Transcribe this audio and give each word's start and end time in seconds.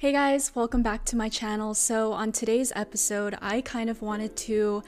Hey 0.00 0.12
guys, 0.12 0.52
welcome 0.54 0.82
back 0.82 1.04
to 1.04 1.16
my 1.16 1.28
channel. 1.28 1.74
So, 1.74 2.14
on 2.14 2.32
today's 2.32 2.72
episode, 2.74 3.36
I 3.42 3.60
kind 3.60 3.90
of 3.90 4.00
wanted 4.00 4.34
to 4.48 4.82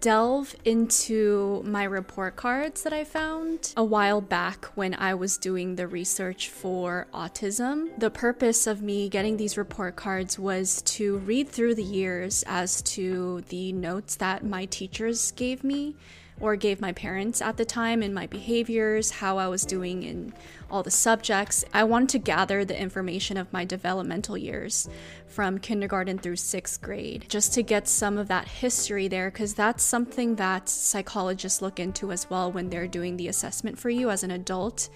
delve 0.00 0.56
into 0.64 1.62
my 1.64 1.84
report 1.84 2.34
cards 2.34 2.82
that 2.82 2.92
I 2.92 3.04
found 3.04 3.72
a 3.76 3.84
while 3.84 4.20
back 4.20 4.64
when 4.74 4.92
I 4.94 5.14
was 5.14 5.38
doing 5.38 5.76
the 5.76 5.86
research 5.86 6.48
for 6.48 7.06
autism. 7.14 7.96
The 7.96 8.10
purpose 8.10 8.66
of 8.66 8.82
me 8.82 9.08
getting 9.08 9.36
these 9.36 9.56
report 9.56 9.94
cards 9.94 10.36
was 10.36 10.82
to 10.96 11.18
read 11.18 11.48
through 11.48 11.76
the 11.76 11.84
years 11.84 12.42
as 12.48 12.82
to 12.96 13.42
the 13.42 13.72
notes 13.72 14.16
that 14.16 14.44
my 14.44 14.64
teachers 14.64 15.30
gave 15.30 15.62
me 15.62 15.94
or 16.40 16.56
gave 16.56 16.80
my 16.80 16.92
parents 16.92 17.40
at 17.40 17.56
the 17.56 17.64
time 17.64 18.02
in 18.02 18.12
my 18.12 18.26
behaviors, 18.26 19.10
how 19.10 19.38
I 19.38 19.48
was 19.48 19.64
doing 19.64 20.02
in 20.02 20.32
all 20.70 20.82
the 20.82 20.90
subjects. 20.90 21.64
I 21.72 21.84
wanted 21.84 22.10
to 22.10 22.18
gather 22.18 22.64
the 22.64 22.78
information 22.78 23.36
of 23.36 23.52
my 23.52 23.64
developmental 23.64 24.36
years 24.36 24.88
from 25.36 25.58
kindergarten 25.58 26.16
through 26.16 26.34
sixth 26.34 26.80
grade 26.80 27.26
just 27.28 27.52
to 27.52 27.62
get 27.62 27.86
some 27.86 28.16
of 28.16 28.26
that 28.26 28.48
history 28.48 29.06
there 29.06 29.30
because 29.30 29.52
that's 29.52 29.84
something 29.84 30.34
that 30.34 30.66
psychologists 30.66 31.60
look 31.60 31.78
into 31.78 32.10
as 32.10 32.30
well 32.30 32.50
when 32.50 32.70
they're 32.70 32.86
doing 32.86 33.18
the 33.18 33.28
assessment 33.28 33.78
for 33.78 33.90
you 33.90 34.08
as 34.08 34.22
an 34.22 34.30
adult. 34.30 34.88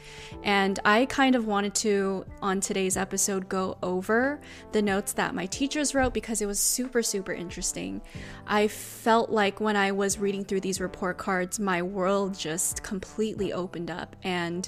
And 0.43 0.79
I 0.83 1.05
kind 1.05 1.35
of 1.35 1.47
wanted 1.47 1.75
to, 1.75 2.25
on 2.41 2.61
today's 2.61 2.97
episode, 2.97 3.51
go 3.51 3.77
over 3.83 4.41
the 4.73 4.81
notes 4.81 5.13
that 5.13 5.35
my 5.35 5.45
teachers 5.45 5.95
wrote 5.95 6.15
because 6.15 6.41
it 6.41 6.47
was 6.47 6.59
super, 6.59 7.03
super 7.03 7.35
interesting. 7.35 8.01
I 8.47 8.69
felt 8.69 9.29
like 9.29 9.61
when 9.61 9.77
I 9.77 9.93
was 9.93 10.19
reading 10.19 10.47
through 10.47 10.63
these 10.63 10.81
report 10.81 11.19
cards, 11.19 11.61
my 11.61 11.83
world 11.83 12.39
just 12.39 12.83
completely 12.83 13.53
opened 13.53 13.91
up 13.91 14.17
and 14.23 14.67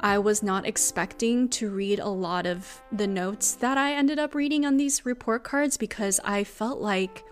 I 0.00 0.18
was 0.18 0.42
not 0.42 0.66
expecting 0.66 1.48
to 1.50 1.70
read 1.70 1.98
a 1.98 2.08
lot 2.08 2.46
of 2.46 2.82
the 2.92 3.06
notes 3.06 3.54
that 3.54 3.78
I 3.78 3.94
ended 3.94 4.18
up 4.18 4.34
reading 4.34 4.66
on 4.66 4.76
these 4.76 5.06
report 5.06 5.42
cards 5.42 5.76
because 5.76 6.20
I 6.24 6.44
felt 6.44 6.80
like 6.80 7.24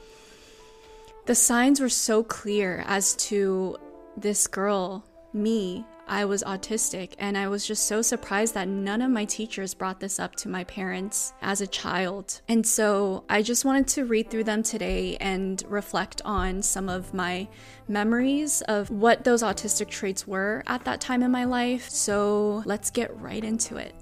the 1.27 1.35
signs 1.35 1.81
were 1.81 1.89
so 1.89 2.23
clear 2.23 2.85
as 2.87 3.15
to 3.17 3.77
this 4.17 4.47
girl, 4.47 5.05
me, 5.33 5.85
I 6.07 6.25
was 6.25 6.43
autistic, 6.45 7.15
and 7.19 7.37
I 7.37 7.49
was 7.49 7.67
just 7.67 7.87
so 7.87 8.03
surprised 8.03 8.55
that 8.55 8.69
none 8.69 9.03
of 9.03 9.11
my 9.11 9.25
teachers 9.25 9.75
brought 9.75 10.01
this 10.01 10.21
up 10.21 10.37
to 10.37 10.49
my 10.49 10.65
parents 10.65 11.33
as 11.43 11.61
a 11.61 11.67
child. 11.67 12.41
And 12.49 12.67
so 12.67 13.25
I 13.29 13.43
just 13.43 13.65
wanted 13.65 13.89
to 13.89 14.05
read 14.05 14.31
through 14.31 14.45
them 14.45 14.63
today 14.63 15.17
and 15.17 15.63
reflect 15.69 16.21
on 16.25 16.63
some 16.63 16.89
of 16.89 17.15
my 17.15 17.49
memories 17.89 18.61
of 18.63 18.91
what 18.91 19.25
those 19.25 19.43
autistic 19.43 19.89
traits 19.89 20.27
were 20.27 20.63
at 20.67 20.85
that 20.85 21.01
time 21.01 21.23
in 21.23 21.31
my 21.31 21.45
life. 21.45 21.89
So 21.89 22.63
let's 22.67 22.91
get 22.91 23.19
right 23.19 23.43
into 23.43 23.77
it. 23.77 23.95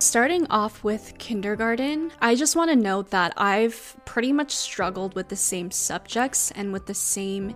Starting 0.00 0.46
off 0.46 0.82
with 0.82 1.12
kindergarten, 1.18 2.10
I 2.22 2.34
just 2.34 2.56
want 2.56 2.70
to 2.70 2.74
note 2.74 3.10
that 3.10 3.34
I've 3.36 3.94
pretty 4.06 4.32
much 4.32 4.50
struggled 4.50 5.14
with 5.14 5.28
the 5.28 5.36
same 5.36 5.70
subjects 5.70 6.50
and 6.52 6.72
with 6.72 6.86
the 6.86 6.94
same 6.94 7.54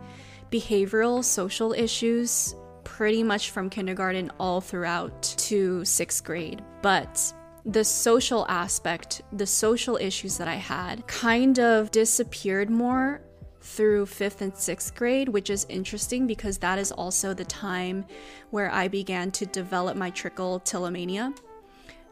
behavioral 0.53 1.25
social 1.25 1.73
issues 1.73 2.55
pretty 2.85 3.23
much 3.23 3.51
from 3.51 3.71
kindergarten 3.71 4.31
all 4.39 4.61
throughout 4.61 5.23
to 5.23 5.87
sixth 5.87 6.23
grade. 6.23 6.63
But 6.83 7.33
the 7.65 7.83
social 7.83 8.45
aspect, 8.51 9.23
the 9.33 9.47
social 9.47 9.97
issues 9.97 10.37
that 10.37 10.47
I 10.47 10.57
had, 10.57 11.07
kind 11.07 11.59
of 11.59 11.91
disappeared 11.93 12.69
more 12.69 13.23
through 13.63 14.05
fifth 14.05 14.43
and 14.43 14.55
sixth 14.55 14.95
grade, 14.95 15.31
which 15.31 15.49
is 15.49 15.65
interesting 15.71 16.27
because 16.27 16.59
that 16.59 16.79
is 16.79 16.93
also 16.93 17.33
the 17.33 17.47
time 17.47 18.05
where 18.51 18.71
I 18.71 18.89
began 18.89 19.31
to 19.31 19.47
develop 19.47 19.97
my 19.97 20.11
trickle 20.11 20.61
trichotillomania. 20.61 21.35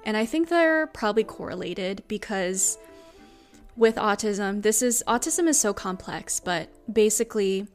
And 0.04 0.16
I 0.16 0.26
think 0.26 0.48
they're 0.48 0.86
probably 0.88 1.24
correlated 1.24 2.02
because 2.08 2.78
with 3.76 3.96
autism, 3.96 4.62
this 4.62 4.82
is 4.82 5.02
autism 5.06 5.46
is 5.46 5.58
so 5.58 5.72
complex, 5.72 6.40
but 6.40 6.68
basically 6.92 7.66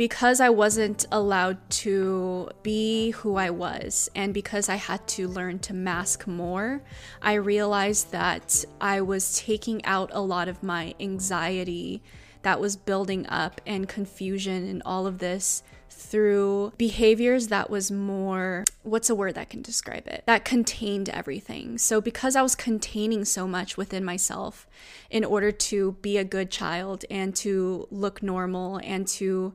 because 0.00 0.40
I 0.40 0.48
wasn't 0.48 1.04
allowed 1.12 1.58
to 1.70 2.48
be 2.62 3.10
who 3.10 3.36
I 3.36 3.50
was 3.50 4.10
and 4.14 4.32
because 4.32 4.70
I 4.70 4.76
had 4.76 5.06
to 5.08 5.28
learn 5.28 5.58
to 5.58 5.74
mask 5.74 6.26
more, 6.26 6.80
I 7.20 7.34
realized 7.34 8.10
that 8.10 8.64
I 8.80 9.02
was 9.02 9.38
taking 9.38 9.84
out 9.84 10.08
a 10.14 10.22
lot 10.22 10.48
of 10.48 10.62
my 10.62 10.94
anxiety 11.00 12.02
that 12.40 12.60
was 12.60 12.76
building 12.76 13.26
up 13.26 13.60
and 13.66 13.86
confusion 13.86 14.66
and 14.66 14.82
all 14.86 15.06
of 15.06 15.18
this 15.18 15.62
through 16.00 16.72
behaviors 16.78 17.48
that 17.48 17.68
was 17.68 17.90
more 17.90 18.64
what's 18.82 19.10
a 19.10 19.14
word 19.14 19.34
that 19.34 19.50
can 19.50 19.62
describe 19.62 20.06
it? 20.06 20.24
That 20.26 20.44
contained 20.44 21.08
everything. 21.08 21.78
So 21.78 22.00
because 22.00 22.34
i 22.36 22.42
was 22.42 22.54
containing 22.54 23.24
so 23.24 23.46
much 23.46 23.76
within 23.76 24.04
myself 24.04 24.66
in 25.10 25.24
order 25.24 25.52
to 25.52 25.92
be 26.02 26.16
a 26.16 26.24
good 26.24 26.50
child 26.50 27.04
and 27.10 27.34
to 27.36 27.86
look 27.90 28.22
normal 28.22 28.80
and 28.82 29.06
to 29.06 29.52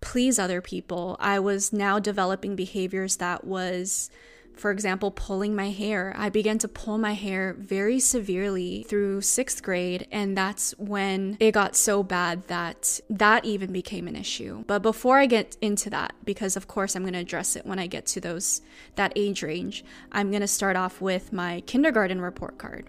please 0.00 0.38
other 0.38 0.60
people 0.60 1.16
i 1.20 1.38
was 1.38 1.72
now 1.72 1.98
developing 1.98 2.56
behaviors 2.56 3.16
that 3.16 3.44
was 3.44 4.10
for 4.54 4.70
example, 4.70 5.10
pulling 5.10 5.54
my 5.54 5.70
hair. 5.70 6.14
I 6.16 6.28
began 6.28 6.58
to 6.58 6.68
pull 6.68 6.98
my 6.98 7.14
hair 7.14 7.54
very 7.58 7.98
severely 7.98 8.84
through 8.88 9.22
sixth 9.22 9.62
grade, 9.62 10.06
and 10.10 10.36
that's 10.36 10.72
when 10.78 11.36
it 11.40 11.52
got 11.52 11.74
so 11.74 12.02
bad 12.02 12.46
that 12.48 13.00
that 13.10 13.44
even 13.44 13.72
became 13.72 14.06
an 14.08 14.16
issue. 14.16 14.64
But 14.66 14.82
before 14.82 15.18
I 15.18 15.26
get 15.26 15.56
into 15.60 15.90
that, 15.90 16.14
because 16.24 16.56
of 16.56 16.68
course 16.68 16.94
I'm 16.94 17.02
going 17.02 17.14
to 17.14 17.18
address 17.18 17.56
it 17.56 17.66
when 17.66 17.78
I 17.78 17.86
get 17.86 18.06
to 18.06 18.20
those 18.20 18.60
that 18.96 19.12
age 19.16 19.42
range, 19.42 19.84
I'm 20.10 20.30
going 20.30 20.42
to 20.42 20.48
start 20.48 20.76
off 20.76 21.00
with 21.00 21.32
my 21.32 21.60
kindergarten 21.62 22.20
report 22.20 22.58
card. 22.58 22.88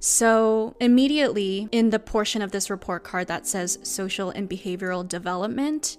So, 0.00 0.76
immediately 0.80 1.66
in 1.72 1.88
the 1.88 1.98
portion 1.98 2.42
of 2.42 2.52
this 2.52 2.68
report 2.68 3.04
card 3.04 3.26
that 3.28 3.46
says 3.46 3.78
social 3.82 4.28
and 4.28 4.50
behavioral 4.50 5.08
development, 5.08 5.96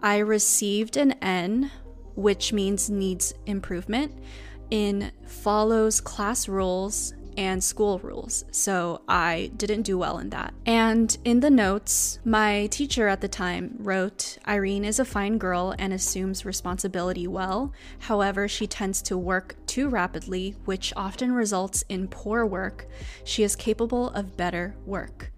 I 0.00 0.18
received 0.18 0.98
an 0.98 1.12
N 1.22 1.70
which 2.16 2.52
means 2.52 2.90
needs 2.90 3.32
improvement, 3.46 4.12
in 4.70 5.12
follows 5.26 6.00
class 6.00 6.48
rules 6.48 7.14
and 7.36 7.62
school 7.62 7.98
rules. 7.98 8.44
So 8.50 9.02
I 9.06 9.50
didn't 9.56 9.82
do 9.82 9.98
well 9.98 10.18
in 10.18 10.30
that. 10.30 10.54
And 10.64 11.16
in 11.24 11.40
the 11.40 11.50
notes, 11.50 12.18
my 12.24 12.66
teacher 12.68 13.08
at 13.08 13.20
the 13.20 13.28
time 13.28 13.76
wrote 13.78 14.38
Irene 14.48 14.84
is 14.84 14.98
a 14.98 15.04
fine 15.04 15.38
girl 15.38 15.74
and 15.78 15.92
assumes 15.92 16.44
responsibility 16.44 17.26
well. 17.26 17.72
However, 18.00 18.48
she 18.48 18.66
tends 18.66 19.02
to 19.02 19.18
work 19.18 19.56
too 19.66 19.88
rapidly, 19.88 20.56
which 20.64 20.92
often 20.96 21.32
results 21.32 21.84
in 21.88 22.08
poor 22.08 22.46
work. 22.46 22.88
She 23.24 23.42
is 23.42 23.54
capable 23.54 24.10
of 24.10 24.36
better 24.36 24.74
work. 24.86 25.32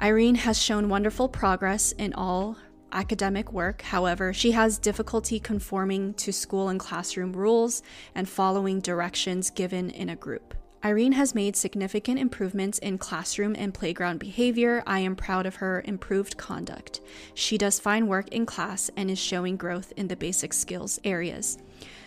Irene 0.00 0.34
has 0.34 0.60
shown 0.60 0.88
wonderful 0.90 1.28
progress 1.28 1.92
in 1.92 2.12
all 2.12 2.58
academic 2.92 3.52
work. 3.52 3.82
However, 3.82 4.32
she 4.32 4.52
has 4.52 4.78
difficulty 4.78 5.38
conforming 5.38 6.14
to 6.14 6.32
school 6.32 6.68
and 6.68 6.80
classroom 6.80 7.32
rules 7.32 7.82
and 8.14 8.28
following 8.28 8.80
directions 8.80 9.50
given 9.50 9.90
in 9.90 10.08
a 10.08 10.16
group. 10.16 10.54
Irene 10.84 11.12
has 11.12 11.34
made 11.34 11.56
significant 11.56 12.18
improvements 12.18 12.78
in 12.78 12.98
classroom 12.98 13.56
and 13.58 13.74
playground 13.74 14.20
behavior. 14.20 14.84
I 14.86 15.00
am 15.00 15.16
proud 15.16 15.44
of 15.44 15.56
her 15.56 15.82
improved 15.84 16.36
conduct. 16.36 17.00
She 17.34 17.58
does 17.58 17.80
fine 17.80 18.06
work 18.06 18.28
in 18.28 18.46
class 18.46 18.90
and 18.96 19.10
is 19.10 19.18
showing 19.18 19.56
growth 19.56 19.92
in 19.96 20.06
the 20.06 20.16
basic 20.16 20.52
skills 20.52 21.00
areas. 21.02 21.58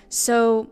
So, 0.08 0.70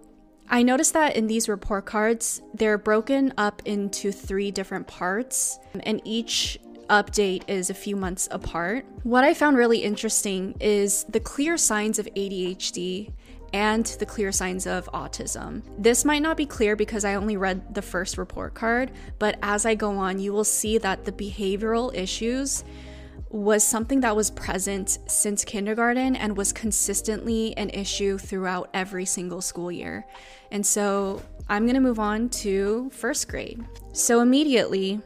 I 0.49 0.63
noticed 0.63 0.93
that 0.93 1.17
in 1.17 1.27
these 1.27 1.49
report 1.49 1.85
cards, 1.85 2.41
they're 2.53 2.77
broken 2.77 3.33
up 3.37 3.61
into 3.65 4.13
three 4.13 4.51
different 4.51 4.87
parts, 4.87 5.59
and 5.81 6.01
each 6.05 6.57
update 6.89 7.43
is 7.47 7.69
a 7.69 7.73
few 7.73 7.95
months 7.95 8.27
apart. 8.31 8.85
What 9.03 9.23
I 9.23 9.33
found 9.33 9.57
really 9.57 9.79
interesting 9.79 10.55
is 10.59 11.03
the 11.05 11.19
clear 11.19 11.57
signs 11.57 11.99
of 11.99 12.07
ADHD 12.15 13.13
and 13.53 13.85
the 13.85 14.05
clear 14.05 14.31
signs 14.31 14.67
of 14.67 14.89
autism. 14.93 15.63
This 15.77 16.03
might 16.03 16.21
not 16.21 16.37
be 16.37 16.45
clear 16.45 16.75
because 16.75 17.05
I 17.05 17.15
only 17.15 17.37
read 17.37 17.73
the 17.73 17.81
first 17.81 18.17
report 18.17 18.53
card, 18.53 18.91
but 19.19 19.37
as 19.41 19.65
I 19.65 19.75
go 19.75 19.91
on, 19.97 20.19
you 20.19 20.33
will 20.33 20.43
see 20.43 20.77
that 20.79 21.05
the 21.05 21.11
behavioral 21.11 21.93
issues 21.95 22.63
was 23.29 23.63
something 23.63 23.99
that 24.01 24.15
was 24.15 24.31
present 24.31 24.99
since 25.07 25.43
kindergarten 25.43 26.15
and 26.15 26.37
was 26.37 26.53
consistently 26.53 27.55
an 27.57 27.69
issue 27.71 28.17
throughout 28.17 28.69
every 28.73 29.05
single 29.05 29.41
school 29.41 29.71
year. 29.71 30.05
And 30.51 30.65
so 30.65 31.21
I'm 31.49 31.63
going 31.63 31.75
to 31.75 31.81
move 31.81 31.99
on 31.99 32.29
to 32.29 32.89
first 32.91 33.27
grade. 33.27 33.65
So 33.91 34.21
immediately, 34.21 35.01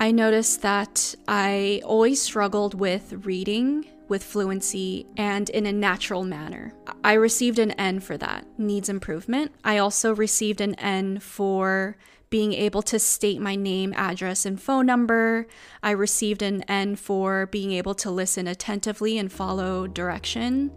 I 0.00 0.12
noticed 0.12 0.62
that 0.62 1.14
I 1.26 1.82
always 1.84 2.22
struggled 2.22 2.74
with 2.74 3.26
reading 3.26 3.84
with 4.08 4.22
fluency 4.22 5.06
and 5.16 5.50
in 5.50 5.66
a 5.66 5.72
natural 5.72 6.24
manner. 6.24 6.72
I 7.04 7.14
received 7.14 7.58
an 7.58 7.72
N 7.72 8.00
for 8.00 8.16
that, 8.16 8.46
needs 8.58 8.88
improvement. 8.88 9.52
I 9.64 9.78
also 9.78 10.14
received 10.14 10.60
an 10.60 10.74
N 10.76 11.18
for 11.18 11.96
being 12.30 12.52
able 12.52 12.82
to 12.82 12.98
state 12.98 13.40
my 13.40 13.56
name, 13.56 13.92
address, 13.96 14.46
and 14.46 14.60
phone 14.60 14.86
number. 14.86 15.46
I 15.82 15.90
received 15.90 16.42
an 16.42 16.62
N 16.62 16.96
for 16.96 17.46
being 17.46 17.72
able 17.72 17.94
to 17.96 18.10
listen 18.10 18.46
attentively 18.46 19.18
and 19.18 19.32
follow 19.32 19.86
direction. 19.86 20.70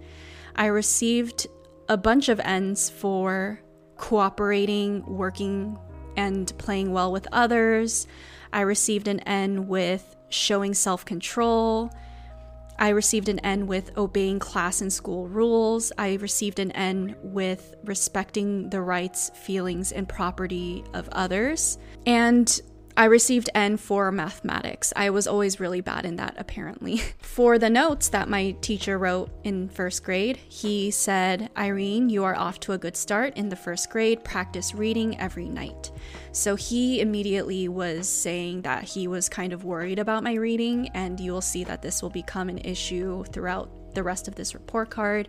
I 0.56 0.66
received 0.66 1.48
a 1.88 1.98
bunch 1.98 2.28
of 2.28 2.40
N's 2.40 2.90
for 2.90 3.62
cooperating, 3.98 5.06
working, 5.06 5.78
and 6.18 6.52
playing 6.58 6.92
well 6.92 7.12
with 7.12 7.28
others. 7.32 8.08
I 8.54 8.62
received 8.62 9.08
an 9.08 9.20
N 9.22 9.68
with 9.68 10.16
showing 10.30 10.74
self 10.74 11.06
control. 11.06 11.92
I 12.80 12.90
received 12.90 13.30
an 13.30 13.40
N 13.40 13.68
with 13.68 13.96
obeying 13.98 14.40
class 14.40 14.82
and 14.82 14.92
school 14.92 15.28
rules. 15.28 15.92
I 15.98 16.16
received 16.16 16.60
an 16.60 16.72
N 16.72 17.16
with 17.22 17.76
respecting 17.84 18.70
the 18.70 18.82
rights, 18.82 19.30
feelings, 19.36 19.92
and 19.92 20.10
property 20.10 20.84
of 20.94 21.08
others. 21.12 21.78
And 22.08 22.60
I 22.98 23.06
received 23.06 23.50
N 23.56 23.78
for 23.78 24.12
mathematics. 24.12 24.92
I 24.96 25.10
was 25.10 25.28
always 25.28 25.60
really 25.60 25.82
bad 25.82 26.06
in 26.06 26.18
that, 26.18 26.36
apparently. 26.38 26.98
for 27.22 27.58
the 27.58 27.70
notes 27.70 28.10
that 28.10 28.30
my 28.30 28.52
teacher 28.62 28.98
wrote 28.98 29.30
in 29.44 29.70
first 29.70 30.04
grade, 30.04 30.38
he 30.38 30.92
said, 30.92 31.50
Irene, 31.58 32.10
you 32.10 32.24
are 32.24 32.36
off 32.36 32.60
to 32.62 32.74
a 32.74 32.78
good 32.78 32.98
start 32.98 33.38
in 33.38 33.50
the 33.50 33.56
first 33.56 33.90
grade. 33.90 34.24
Practice 34.24 34.76
reading 34.76 35.20
every 35.20 35.48
night. 35.48 35.92
So 36.32 36.56
he 36.56 37.02
immediately 37.02 37.68
was 37.68 38.08
saying 38.08 38.64
that 38.64 38.84
he 38.84 39.08
was 39.08 39.30
kind 39.30 39.54
of 39.54 39.64
worried 39.64 40.00
about 40.00 40.24
my 40.24 40.34
reading, 40.34 40.90
and 40.94 41.20
you 41.20 41.32
will 41.32 41.42
see 41.42 41.64
that 41.64 41.82
this 41.82 42.02
will 42.02 42.10
become 42.10 42.50
an 42.50 42.60
issue 42.60 43.24
throughout 43.26 43.70
the 43.94 44.04
rest 44.04 44.28
of 44.28 44.36
this 44.36 44.54
report 44.54 44.90
card. 44.90 45.28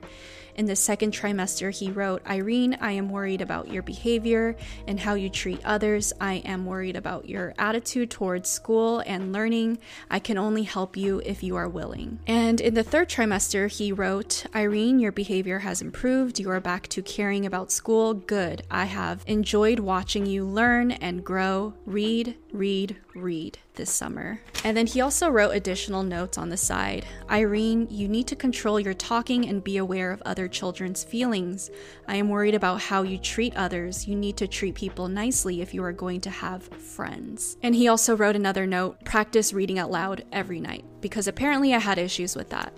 In 0.55 0.67
the 0.67 0.77
second 0.77 1.13
trimester, 1.13 1.75
he 1.75 1.91
wrote 1.91 2.23
Irene, 2.27 2.77
I 2.81 2.93
am 2.93 3.09
worried 3.09 3.41
about 3.41 3.69
your 3.69 3.83
behavior 3.83 4.55
and 4.87 5.01
how 5.01 5.15
you 5.15 5.31
treat 5.31 5.65
others. 5.65 6.13
I 6.21 6.35
am 6.45 6.67
worried 6.67 6.97
about 6.97 7.29
your 7.29 7.55
attitude 7.59 8.11
towards 8.11 8.51
school 8.51 9.03
and 9.07 9.33
learning. 9.33 9.79
I 10.11 10.19
can 10.19 10.37
only 10.37 10.65
help 10.65 10.97
you 10.97 11.23
if 11.25 11.43
you 11.43 11.57
are 11.57 11.69
willing. 11.69 12.19
And 12.27 12.61
in 12.61 12.75
the 12.75 12.83
third 12.83 13.09
trimester, 13.09 13.71
he 13.71 13.93
wrote 13.93 14.45
Irene, 14.55 14.99
your 14.99 15.13
behavior 15.13 15.61
has 15.61 15.81
improved. 15.81 16.39
You 16.39 16.51
are 16.51 16.61
back 16.61 16.89
to 16.89 17.03
caring 17.03 17.47
about 17.47 17.73
school. 17.73 18.13
Good. 18.13 18.63
I 18.71 18.85
have 18.85 19.25
enjoyed 19.27 19.79
watching 19.79 20.27
you 20.27 20.45
learn 20.45 20.93
and 20.93 21.25
grow. 21.25 21.75
Read, 21.87 22.37
read, 22.53 22.97
read 23.15 23.59
this 23.75 23.91
summer. 23.91 24.41
And 24.65 24.77
then 24.77 24.87
he 24.87 25.01
also 25.01 25.29
wrote 25.29 25.51
additional 25.51 26.03
notes 26.03 26.39
on 26.39 26.49
the 26.49 26.57
side. 26.57 27.07
Irene, 27.31 27.89
you 27.91 28.09
need 28.09 28.27
to 28.29 28.37
control 28.37 28.79
your 28.79 28.95
talking 28.95 29.49
and 29.49 29.65
be 29.65 29.77
aware 29.77 30.13
of 30.13 30.23
other 30.23 30.49
children's 30.49 31.03
feelings. 31.05 31.71
I 32.07 32.17
am 32.17 32.29
worried 32.29 32.55
about 32.55 32.81
how 32.81 33.03
you 33.03 33.19
treat 33.19 33.57
others. 33.57 34.07
You 34.07 34.15
need 34.15 34.37
to 34.37 34.47
treat 34.47 34.75
people 34.75 35.09
nicely 35.09 35.61
if 35.61 35.75
you 35.75 35.83
are 35.85 35.93
going 35.93 36.21
to 36.23 36.31
have 36.31 36.65
friends. 36.65 37.57
And 37.63 37.75
he 37.75 37.89
also 37.89 38.17
wrote 38.17 38.37
another 38.37 38.67
note 38.67 39.05
practice 39.05 39.53
reading 39.53 39.79
out 39.79 39.91
loud 39.91 40.25
every 40.33 40.61
night, 40.61 40.85
because 41.01 41.27
apparently 41.27 41.75
I 41.75 41.79
had 41.79 41.99
issues 41.99 42.37
with 42.37 42.51
that. 42.51 42.73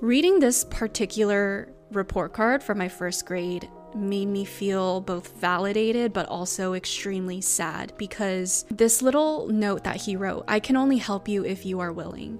Reading 0.00 0.40
this 0.40 0.64
particular 0.64 1.72
report 1.92 2.32
card 2.32 2.62
for 2.62 2.74
my 2.74 2.88
first 2.88 3.26
grade 3.26 3.68
made 3.94 4.26
me 4.26 4.44
feel 4.44 5.00
both 5.00 5.36
validated 5.40 6.12
but 6.12 6.26
also 6.26 6.74
extremely 6.74 7.40
sad 7.40 7.92
because 7.96 8.64
this 8.70 9.02
little 9.02 9.48
note 9.48 9.84
that 9.84 9.96
he 9.96 10.16
wrote, 10.16 10.44
I 10.48 10.60
can 10.60 10.76
only 10.76 10.98
help 10.98 11.28
you 11.28 11.44
if 11.44 11.64
you 11.66 11.80
are 11.80 11.92
willing, 11.92 12.38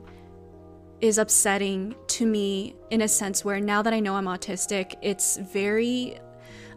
is 1.00 1.18
upsetting 1.18 1.94
to 2.08 2.26
me 2.26 2.74
in 2.90 3.02
a 3.02 3.08
sense 3.08 3.44
where 3.44 3.60
now 3.60 3.82
that 3.82 3.92
I 3.92 4.00
know 4.00 4.16
I'm 4.16 4.26
autistic, 4.26 4.94
it's 5.02 5.36
very 5.38 6.18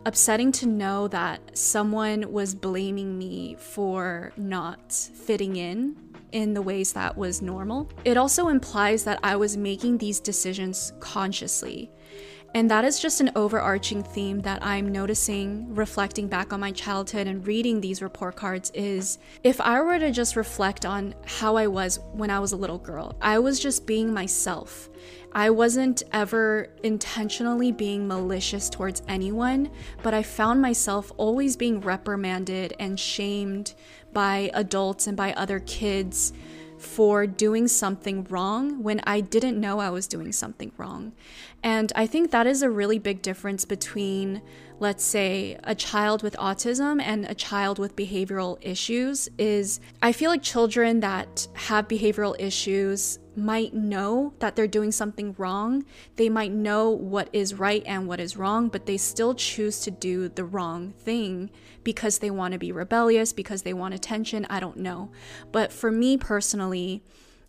upsetting 0.05 0.51
to 0.51 0.65
know 0.65 1.07
that 1.07 1.57
someone 1.57 2.31
was 2.31 2.53
blaming 2.53 3.17
me 3.17 3.55
for 3.57 4.33
not 4.37 4.91
fitting 4.91 5.55
in 5.55 5.95
in 6.31 6.53
the 6.53 6.61
ways 6.61 6.93
that 6.93 7.15
was 7.15 7.41
normal. 7.41 7.89
It 8.03 8.17
also 8.17 8.47
implies 8.47 9.03
that 9.03 9.19
I 9.23 9.35
was 9.35 9.55
making 9.55 9.99
these 9.99 10.19
decisions 10.19 10.91
consciously 10.99 11.91
and 12.55 12.69
that 12.69 12.85
is 12.85 12.99
just 12.99 13.19
an 13.19 13.31
overarching 13.35 14.03
theme 14.03 14.41
that 14.41 14.63
I'm 14.63 14.91
noticing 14.91 15.73
reflecting 15.73 16.27
back 16.27 16.53
on 16.53 16.59
my 16.59 16.71
childhood 16.71 17.25
and 17.25 17.45
reading 17.47 17.81
these 17.81 18.01
report 18.01 18.35
cards 18.35 18.71
is 18.75 19.17
if 19.43 19.59
I 19.59 19.81
were 19.81 19.97
to 19.97 20.11
just 20.11 20.35
reflect 20.35 20.85
on 20.85 21.15
how 21.25 21.55
I 21.55 21.67
was 21.67 21.99
when 22.11 22.29
I 22.29 22.39
was 22.39 22.51
a 22.51 22.57
little 22.57 22.77
girl, 22.77 23.15
I 23.21 23.39
was 23.39 23.59
just 23.59 23.87
being 23.87 24.13
myself. 24.13 24.89
I 25.35 25.49
wasn't 25.49 26.03
ever 26.11 26.69
intentionally 26.83 27.71
being 27.71 28.07
malicious 28.07 28.69
towards 28.69 29.01
anyone, 29.07 29.71
but 30.03 30.13
I 30.13 30.21
found 30.21 30.61
myself 30.61 31.11
always 31.17 31.57
being 31.57 31.81
reprimanded 31.81 32.75
and 32.79 32.99
shamed 32.99 33.73
by 34.13 34.51
adults 34.53 35.07
and 35.07 35.17
by 35.17 35.33
other 35.33 35.59
kids 35.59 36.33
for 36.83 37.25
doing 37.25 37.67
something 37.67 38.25
wrong 38.25 38.83
when 38.83 39.01
I 39.05 39.21
didn't 39.21 39.59
know 39.59 39.79
I 39.79 39.89
was 39.89 40.07
doing 40.07 40.31
something 40.31 40.71
wrong. 40.77 41.13
And 41.63 41.91
I 41.95 42.05
think 42.07 42.31
that 42.31 42.45
is 42.45 42.61
a 42.61 42.69
really 42.69 42.99
big 42.99 43.21
difference 43.21 43.63
between, 43.63 44.41
let's 44.79 45.03
say, 45.03 45.57
a 45.63 45.73
child 45.73 46.21
with 46.21 46.35
autism 46.37 47.01
and 47.01 47.25
a 47.25 47.33
child 47.33 47.79
with 47.79 47.95
behavioral 47.95 48.57
issues 48.61 49.29
is 49.37 49.79
I 50.01 50.11
feel 50.11 50.29
like 50.29 50.43
children 50.43 50.99
that 50.99 51.47
have 51.53 51.87
behavioral 51.87 52.35
issues 52.37 53.19
might 53.35 53.73
know 53.73 54.33
that 54.39 54.55
they're 54.55 54.67
doing 54.67 54.91
something 54.91 55.35
wrong. 55.37 55.85
They 56.15 56.29
might 56.29 56.51
know 56.51 56.89
what 56.89 57.29
is 57.33 57.53
right 57.53 57.83
and 57.85 58.07
what 58.07 58.19
is 58.19 58.37
wrong, 58.37 58.69
but 58.69 58.85
they 58.85 58.97
still 58.97 59.33
choose 59.33 59.79
to 59.81 59.91
do 59.91 60.29
the 60.29 60.45
wrong 60.45 60.93
thing 60.99 61.49
because 61.83 62.19
they 62.19 62.31
want 62.31 62.53
to 62.53 62.59
be 62.59 62.71
rebellious, 62.71 63.33
because 63.33 63.63
they 63.63 63.73
want 63.73 63.93
attention. 63.93 64.45
I 64.49 64.59
don't 64.59 64.77
know. 64.77 65.11
But 65.51 65.71
for 65.71 65.91
me 65.91 66.17
personally, 66.17 67.03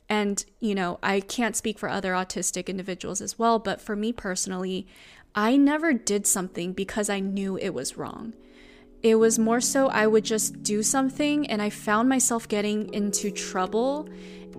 and 0.09 0.45
you 0.61 0.75
know, 0.75 0.99
I 1.03 1.21
can't 1.21 1.57
speak 1.57 1.79
for 1.79 1.89
other 1.89 2.13
autistic 2.13 2.67
individuals 2.67 3.21
as 3.21 3.39
well, 3.39 3.59
but 3.59 3.81
for 3.81 3.97
me 3.97 4.13
personally, 4.13 4.87
I 5.35 5.57
never 5.57 5.93
did 5.93 6.27
something 6.27 6.73
because 6.73 7.09
I 7.09 7.21
knew 7.21 7.57
it 7.57 7.71
was 7.71 7.97
wrong. 7.97 8.35
It 9.05 9.17
was 9.17 9.39
more 9.39 9.61
so 9.61 9.89
I 9.89 10.07
would 10.07 10.25
just 10.25 10.63
do 10.63 10.83
something 10.83 11.47
and 11.49 11.61
I 11.61 11.69
found 11.69 12.09
myself 12.09 12.49
getting 12.49 12.93
into 12.95 13.31
trouble 13.31 14.09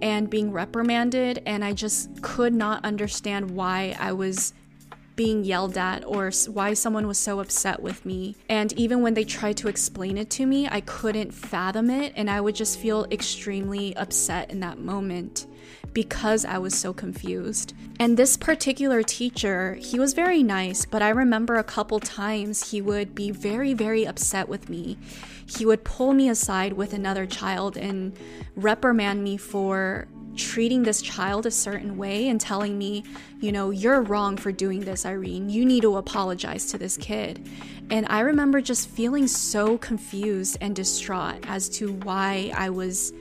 and 0.03 0.29
being 0.29 0.51
reprimanded, 0.51 1.41
and 1.47 1.63
I 1.65 1.73
just 1.73 2.21
could 2.21 2.53
not 2.53 2.85
understand 2.85 3.49
why 3.51 3.95
I 3.99 4.11
was 4.11 4.53
being 5.15 5.43
yelled 5.43 5.77
at 5.77 6.03
or 6.05 6.31
why 6.47 6.73
someone 6.73 7.07
was 7.07 7.17
so 7.17 7.39
upset 7.39 7.81
with 7.81 8.05
me. 8.05 8.35
And 8.49 8.73
even 8.73 9.01
when 9.01 9.13
they 9.13 9.23
tried 9.23 9.57
to 9.57 9.67
explain 9.67 10.17
it 10.17 10.29
to 10.31 10.45
me, 10.45 10.67
I 10.67 10.81
couldn't 10.81 11.33
fathom 11.33 11.89
it 11.89 12.13
and 12.15 12.29
I 12.29 12.41
would 12.41 12.55
just 12.55 12.79
feel 12.79 13.05
extremely 13.11 13.95
upset 13.95 14.51
in 14.51 14.59
that 14.61 14.79
moment 14.79 15.47
because 15.93 16.43
I 16.43 16.57
was 16.57 16.75
so 16.75 16.93
confused. 16.93 17.73
And 17.99 18.17
this 18.17 18.35
particular 18.35 19.01
teacher, 19.01 19.75
he 19.75 19.97
was 19.97 20.13
very 20.13 20.43
nice, 20.43 20.85
but 20.85 21.01
I 21.01 21.09
remember 21.09 21.55
a 21.55 21.63
couple 21.63 21.99
times 22.01 22.71
he 22.71 22.81
would 22.81 23.15
be 23.15 23.31
very, 23.31 23.73
very 23.73 24.05
upset 24.05 24.49
with 24.49 24.67
me. 24.67 24.97
He 25.45 25.65
would 25.65 25.85
pull 25.85 26.13
me 26.13 26.27
aside 26.27 26.73
with 26.73 26.91
another 26.91 27.25
child 27.25 27.77
and 27.77 28.17
reprimand 28.55 29.23
me 29.23 29.37
for 29.37 30.07
treating 30.35 30.83
this 30.83 31.01
child 31.01 31.45
a 31.45 31.51
certain 31.51 31.97
way 31.97 32.27
and 32.27 32.39
telling 32.39 32.77
me, 32.77 33.03
you 33.39 33.51
know, 33.51 33.69
you're 33.69 34.01
wrong 34.01 34.37
for 34.37 34.51
doing 34.51 34.81
this, 34.81 35.05
Irene. 35.05 35.49
You 35.49 35.65
need 35.65 35.81
to 35.81 35.97
apologize 35.97 36.65
to 36.71 36.77
this 36.77 36.97
kid. 36.97 37.47
And 37.89 38.05
I 38.09 38.21
remember 38.21 38.61
just 38.61 38.89
feeling 38.89 39.27
so 39.27 39.77
confused 39.77 40.57
and 40.61 40.75
distraught 40.75 41.45
as 41.47 41.69
to 41.69 41.93
why 41.93 42.51
I 42.55 42.69
was 42.69 43.13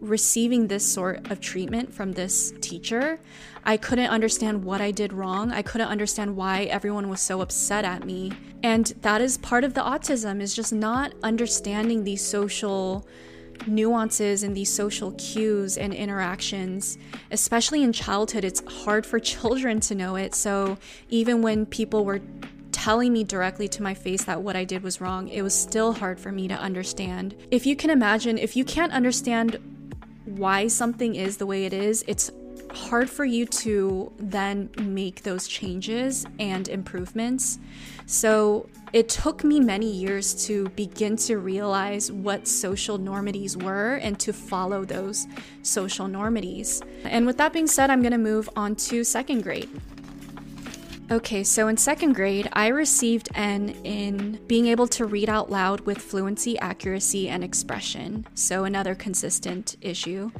receiving 0.00 0.68
this 0.68 0.84
sort 0.84 1.30
of 1.30 1.40
treatment 1.40 1.92
from 1.92 2.12
this 2.12 2.52
teacher. 2.60 3.18
I 3.64 3.76
couldn't 3.76 4.10
understand 4.10 4.62
what 4.64 4.80
I 4.80 4.90
did 4.90 5.12
wrong. 5.12 5.50
I 5.50 5.62
couldn't 5.62 5.88
understand 5.88 6.36
why 6.36 6.64
everyone 6.64 7.08
was 7.08 7.20
so 7.20 7.40
upset 7.40 7.84
at 7.84 8.04
me. 8.04 8.32
And 8.62 8.86
that 9.02 9.20
is 9.20 9.38
part 9.38 9.64
of 9.64 9.74
the 9.74 9.80
autism 9.80 10.40
is 10.40 10.54
just 10.54 10.72
not 10.72 11.14
understanding 11.22 12.04
these 12.04 12.24
social 12.24 13.06
nuances 13.66 14.42
and 14.42 14.56
these 14.56 14.72
social 14.72 15.12
cues 15.12 15.76
and 15.76 15.94
interactions, 15.94 16.98
especially 17.30 17.82
in 17.82 17.92
childhood, 17.92 18.44
it's 18.44 18.62
hard 18.84 19.06
for 19.06 19.18
children 19.34 19.80
to 19.80 19.94
know 19.94 20.16
it. 20.16 20.34
So 20.34 20.78
even 21.08 21.42
when 21.42 21.66
people 21.66 22.04
were 22.04 22.20
telling 22.72 23.12
me 23.12 23.24
directly 23.24 23.68
to 23.68 23.82
my 23.82 23.94
face 23.94 24.24
that 24.24 24.42
what 24.42 24.56
I 24.56 24.64
did 24.64 24.82
was 24.82 25.00
wrong, 25.00 25.28
it 25.28 25.42
was 25.42 25.54
still 25.54 25.92
hard 25.92 26.18
for 26.20 26.32
me 26.32 26.48
to 26.48 26.54
understand. 26.54 27.34
If 27.50 27.66
you 27.66 27.76
can 27.76 27.90
imagine, 27.90 28.36
if 28.36 28.56
you 28.56 28.64
can't 28.64 28.92
understand 28.92 29.58
why 30.24 30.68
something 30.68 31.14
is 31.14 31.36
the 31.36 31.46
way 31.46 31.64
it 31.64 31.72
is, 31.72 32.04
it's 32.06 32.30
hard 32.74 33.08
for 33.08 33.24
you 33.24 33.46
to 33.46 34.12
then 34.18 34.70
make 34.80 35.22
those 35.22 35.46
changes 35.46 36.26
and 36.38 36.68
improvements. 36.68 37.58
So 38.06 38.68
it 38.92 39.08
took 39.08 39.42
me 39.42 39.60
many 39.60 39.90
years 39.90 40.46
to 40.46 40.68
begin 40.70 41.16
to 41.16 41.38
realize 41.38 42.12
what 42.12 42.46
social 42.46 42.98
normities 42.98 43.60
were 43.60 43.96
and 43.96 44.18
to 44.20 44.32
follow 44.32 44.84
those 44.84 45.26
social 45.62 46.06
normities. 46.06 46.82
And 47.04 47.26
with 47.26 47.38
that 47.38 47.52
being 47.52 47.66
said, 47.66 47.90
I'm 47.90 48.02
going 48.02 48.12
to 48.12 48.18
move 48.18 48.48
on 48.56 48.76
to 48.76 49.02
second 49.04 49.42
grade. 49.42 49.70
Okay, 51.10 51.44
so 51.44 51.68
in 51.68 51.76
second 51.76 52.14
grade, 52.14 52.48
I 52.54 52.68
received 52.68 53.28
N 53.34 53.70
in 53.84 54.38
being 54.46 54.68
able 54.68 54.86
to 54.88 55.04
read 55.04 55.28
out 55.28 55.50
loud 55.50 55.80
with 55.80 55.98
fluency, 55.98 56.58
accuracy, 56.58 57.28
and 57.28 57.44
expression. 57.44 58.26
So, 58.34 58.64
another 58.64 58.94
consistent 58.94 59.76
issue. 59.82 60.30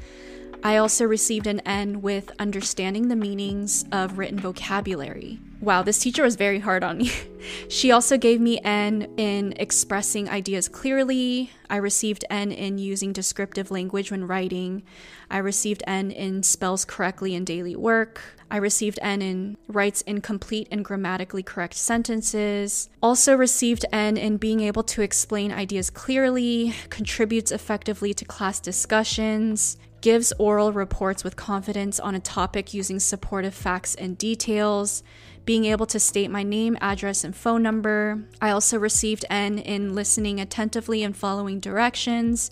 I 0.66 0.78
also 0.78 1.04
received 1.04 1.46
an 1.46 1.60
N 1.60 2.00
with 2.00 2.32
understanding 2.38 3.08
the 3.08 3.16
meanings 3.16 3.84
of 3.92 4.16
written 4.16 4.40
vocabulary. 4.40 5.38
Wow, 5.60 5.82
this 5.82 5.98
teacher 5.98 6.22
was 6.22 6.36
very 6.36 6.58
hard 6.58 6.82
on 6.82 6.96
me. 6.96 7.12
she 7.68 7.92
also 7.92 8.16
gave 8.16 8.40
me 8.40 8.58
N 8.60 9.12
in 9.18 9.52
expressing 9.58 10.26
ideas 10.26 10.68
clearly. 10.68 11.50
I 11.68 11.76
received 11.76 12.24
N 12.30 12.50
in 12.50 12.78
using 12.78 13.12
descriptive 13.12 13.70
language 13.70 14.10
when 14.10 14.26
writing. 14.26 14.84
I 15.30 15.38
received 15.38 15.82
N 15.86 16.10
in 16.10 16.42
spells 16.42 16.86
correctly 16.86 17.34
in 17.34 17.44
daily 17.44 17.76
work. 17.76 18.22
I 18.50 18.56
received 18.56 18.98
N 19.02 19.20
in 19.20 19.58
writes 19.68 20.00
incomplete 20.02 20.68
and 20.70 20.82
grammatically 20.82 21.42
correct 21.42 21.74
sentences. 21.74 22.88
Also 23.02 23.36
received 23.36 23.84
N 23.92 24.16
in 24.16 24.38
being 24.38 24.60
able 24.60 24.84
to 24.84 25.02
explain 25.02 25.52
ideas 25.52 25.90
clearly, 25.90 26.72
contributes 26.88 27.52
effectively 27.52 28.14
to 28.14 28.24
class 28.24 28.60
discussions, 28.60 29.76
gives 30.04 30.34
oral 30.38 30.70
reports 30.70 31.24
with 31.24 31.34
confidence 31.34 31.98
on 31.98 32.14
a 32.14 32.20
topic 32.20 32.74
using 32.74 33.00
supportive 33.00 33.54
facts 33.54 33.94
and 33.94 34.18
details, 34.18 35.02
being 35.46 35.64
able 35.64 35.86
to 35.86 35.98
state 35.98 36.30
my 36.30 36.42
name, 36.42 36.76
address, 36.82 37.24
and 37.24 37.34
phone 37.34 37.62
number. 37.62 38.22
I 38.38 38.50
also 38.50 38.78
received 38.78 39.24
N 39.30 39.58
in 39.58 39.94
listening 39.94 40.40
attentively 40.40 41.02
and 41.02 41.16
following 41.16 41.58
directions, 41.58 42.50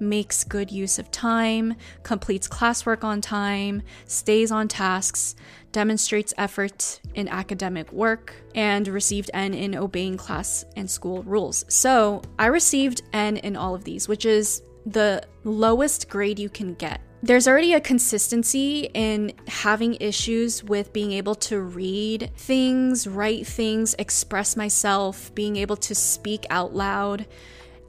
makes 0.00 0.44
good 0.44 0.72
use 0.72 0.98
of 0.98 1.10
time, 1.10 1.74
completes 2.04 2.48
classwork 2.48 3.04
on 3.04 3.20
time, 3.20 3.82
stays 4.06 4.50
on 4.50 4.66
tasks, 4.66 5.36
demonstrates 5.72 6.32
effort 6.38 7.02
in 7.14 7.28
academic 7.28 7.92
work, 7.92 8.34
and 8.54 8.88
received 8.88 9.30
N 9.34 9.52
in 9.52 9.74
obeying 9.74 10.16
class 10.16 10.64
and 10.74 10.88
school 10.88 11.22
rules. 11.24 11.66
So 11.68 12.22
I 12.38 12.46
received 12.46 13.02
N 13.12 13.36
in 13.36 13.56
all 13.56 13.74
of 13.74 13.84
these, 13.84 14.08
which 14.08 14.24
is 14.24 14.62
the 14.86 15.22
lowest 15.44 16.08
grade 16.08 16.38
you 16.38 16.48
can 16.48 16.74
get. 16.74 17.00
There's 17.22 17.48
already 17.48 17.72
a 17.72 17.80
consistency 17.80 18.90
in 18.92 19.32
having 19.48 19.94
issues 19.94 20.62
with 20.62 20.92
being 20.92 21.12
able 21.12 21.34
to 21.36 21.58
read 21.58 22.30
things, 22.36 23.06
write 23.06 23.46
things, 23.46 23.94
express 23.98 24.56
myself, 24.56 25.34
being 25.34 25.56
able 25.56 25.76
to 25.76 25.94
speak 25.94 26.44
out 26.50 26.74
loud, 26.74 27.26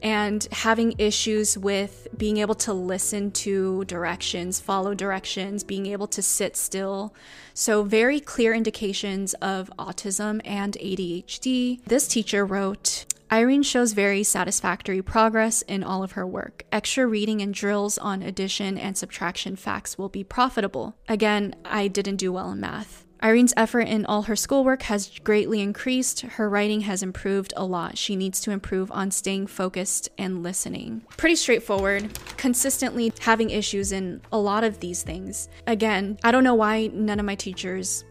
and 0.02 0.48
having 0.52 0.94
issues 0.96 1.58
with 1.58 2.08
being 2.16 2.38
able 2.38 2.54
to 2.54 2.72
listen 2.72 3.30
to 3.32 3.84
directions, 3.84 4.58
follow 4.58 4.94
directions, 4.94 5.64
being 5.64 5.84
able 5.84 6.06
to 6.06 6.22
sit 6.22 6.56
still. 6.56 7.14
So, 7.52 7.82
very 7.82 8.20
clear 8.20 8.54
indications 8.54 9.34
of 9.34 9.70
autism 9.78 10.40
and 10.46 10.78
ADHD. 10.80 11.84
This 11.84 12.08
teacher 12.08 12.46
wrote, 12.46 13.04
Irene 13.36 13.64
shows 13.64 13.92
very 13.92 14.22
satisfactory 14.22 15.02
progress 15.02 15.60
in 15.60 15.84
all 15.84 16.02
of 16.02 16.12
her 16.12 16.26
work. 16.26 16.64
Extra 16.72 17.06
reading 17.06 17.42
and 17.42 17.52
drills 17.52 17.98
on 17.98 18.22
addition 18.22 18.78
and 18.78 18.96
subtraction 18.96 19.56
facts 19.56 19.98
will 19.98 20.08
be 20.08 20.24
profitable. 20.24 20.96
Again, 21.06 21.54
I 21.62 21.88
didn't 21.88 22.16
do 22.16 22.32
well 22.32 22.50
in 22.52 22.60
math. 22.60 23.04
Irene's 23.20 23.52
effort 23.54 23.88
in 23.88 24.06
all 24.06 24.22
her 24.22 24.36
schoolwork 24.36 24.84
has 24.84 25.18
greatly 25.22 25.60
increased. 25.60 26.22
Her 26.22 26.48
writing 26.48 26.80
has 26.82 27.02
improved 27.02 27.52
a 27.58 27.64
lot. 27.66 27.98
She 27.98 28.16
needs 28.16 28.40
to 28.40 28.52
improve 28.52 28.90
on 28.90 29.10
staying 29.10 29.48
focused 29.48 30.08
and 30.16 30.42
listening. 30.42 31.02
Pretty 31.18 31.36
straightforward, 31.36 32.18
consistently 32.38 33.12
having 33.20 33.50
issues 33.50 33.92
in 33.92 34.22
a 34.32 34.38
lot 34.38 34.64
of 34.64 34.80
these 34.80 35.02
things. 35.02 35.50
Again, 35.66 36.18
I 36.24 36.30
don't 36.30 36.44
know 36.44 36.54
why 36.54 36.86
none 36.86 37.20
of 37.20 37.26
my 37.26 37.34
teachers 37.34 38.02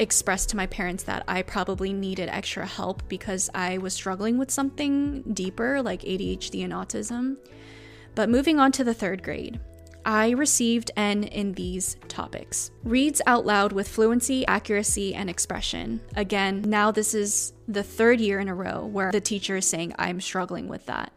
expressed 0.00 0.48
to 0.48 0.56
my 0.56 0.66
parents 0.66 1.04
that 1.04 1.22
I 1.28 1.42
probably 1.42 1.92
needed 1.92 2.28
extra 2.28 2.66
help 2.66 3.06
because 3.08 3.50
I 3.54 3.78
was 3.78 3.94
struggling 3.94 4.38
with 4.38 4.50
something 4.50 5.22
deeper 5.34 5.82
like 5.82 6.02
ADHD 6.02 6.64
and 6.64 6.72
autism. 6.72 7.36
But 8.14 8.30
moving 8.30 8.58
on 8.58 8.72
to 8.72 8.84
the 8.84 8.94
third 8.94 9.22
grade, 9.22 9.60
I 10.04 10.30
received 10.30 10.90
N 10.96 11.24
in 11.24 11.52
these 11.52 11.96
topics 12.08 12.70
reads 12.82 13.20
out 13.26 13.44
loud 13.44 13.72
with 13.72 13.86
fluency, 13.86 14.46
accuracy, 14.46 15.14
and 15.14 15.28
expression. 15.28 16.00
Again, 16.16 16.62
now 16.66 16.90
this 16.90 17.12
is 17.12 17.52
the 17.68 17.82
third 17.82 18.20
year 18.20 18.40
in 18.40 18.48
a 18.48 18.54
row 18.54 18.86
where 18.86 19.12
the 19.12 19.20
teacher 19.20 19.58
is 19.58 19.66
saying 19.66 19.94
I'm 19.98 20.20
struggling 20.20 20.68
with 20.68 20.86
that. 20.86 21.12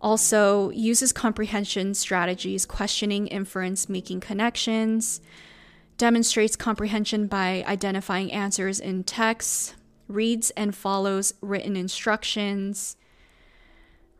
Also, 0.00 0.70
uses 0.70 1.12
comprehension 1.12 1.94
strategies, 1.94 2.66
questioning, 2.66 3.28
inference, 3.28 3.88
making 3.88 4.20
connections, 4.20 5.20
demonstrates 5.96 6.56
comprehension 6.56 7.26
by 7.26 7.64
identifying 7.66 8.32
answers 8.32 8.80
in 8.80 9.04
texts, 9.04 9.74
reads 10.08 10.50
and 10.50 10.74
follows 10.74 11.32
written 11.40 11.76
instructions, 11.76 12.96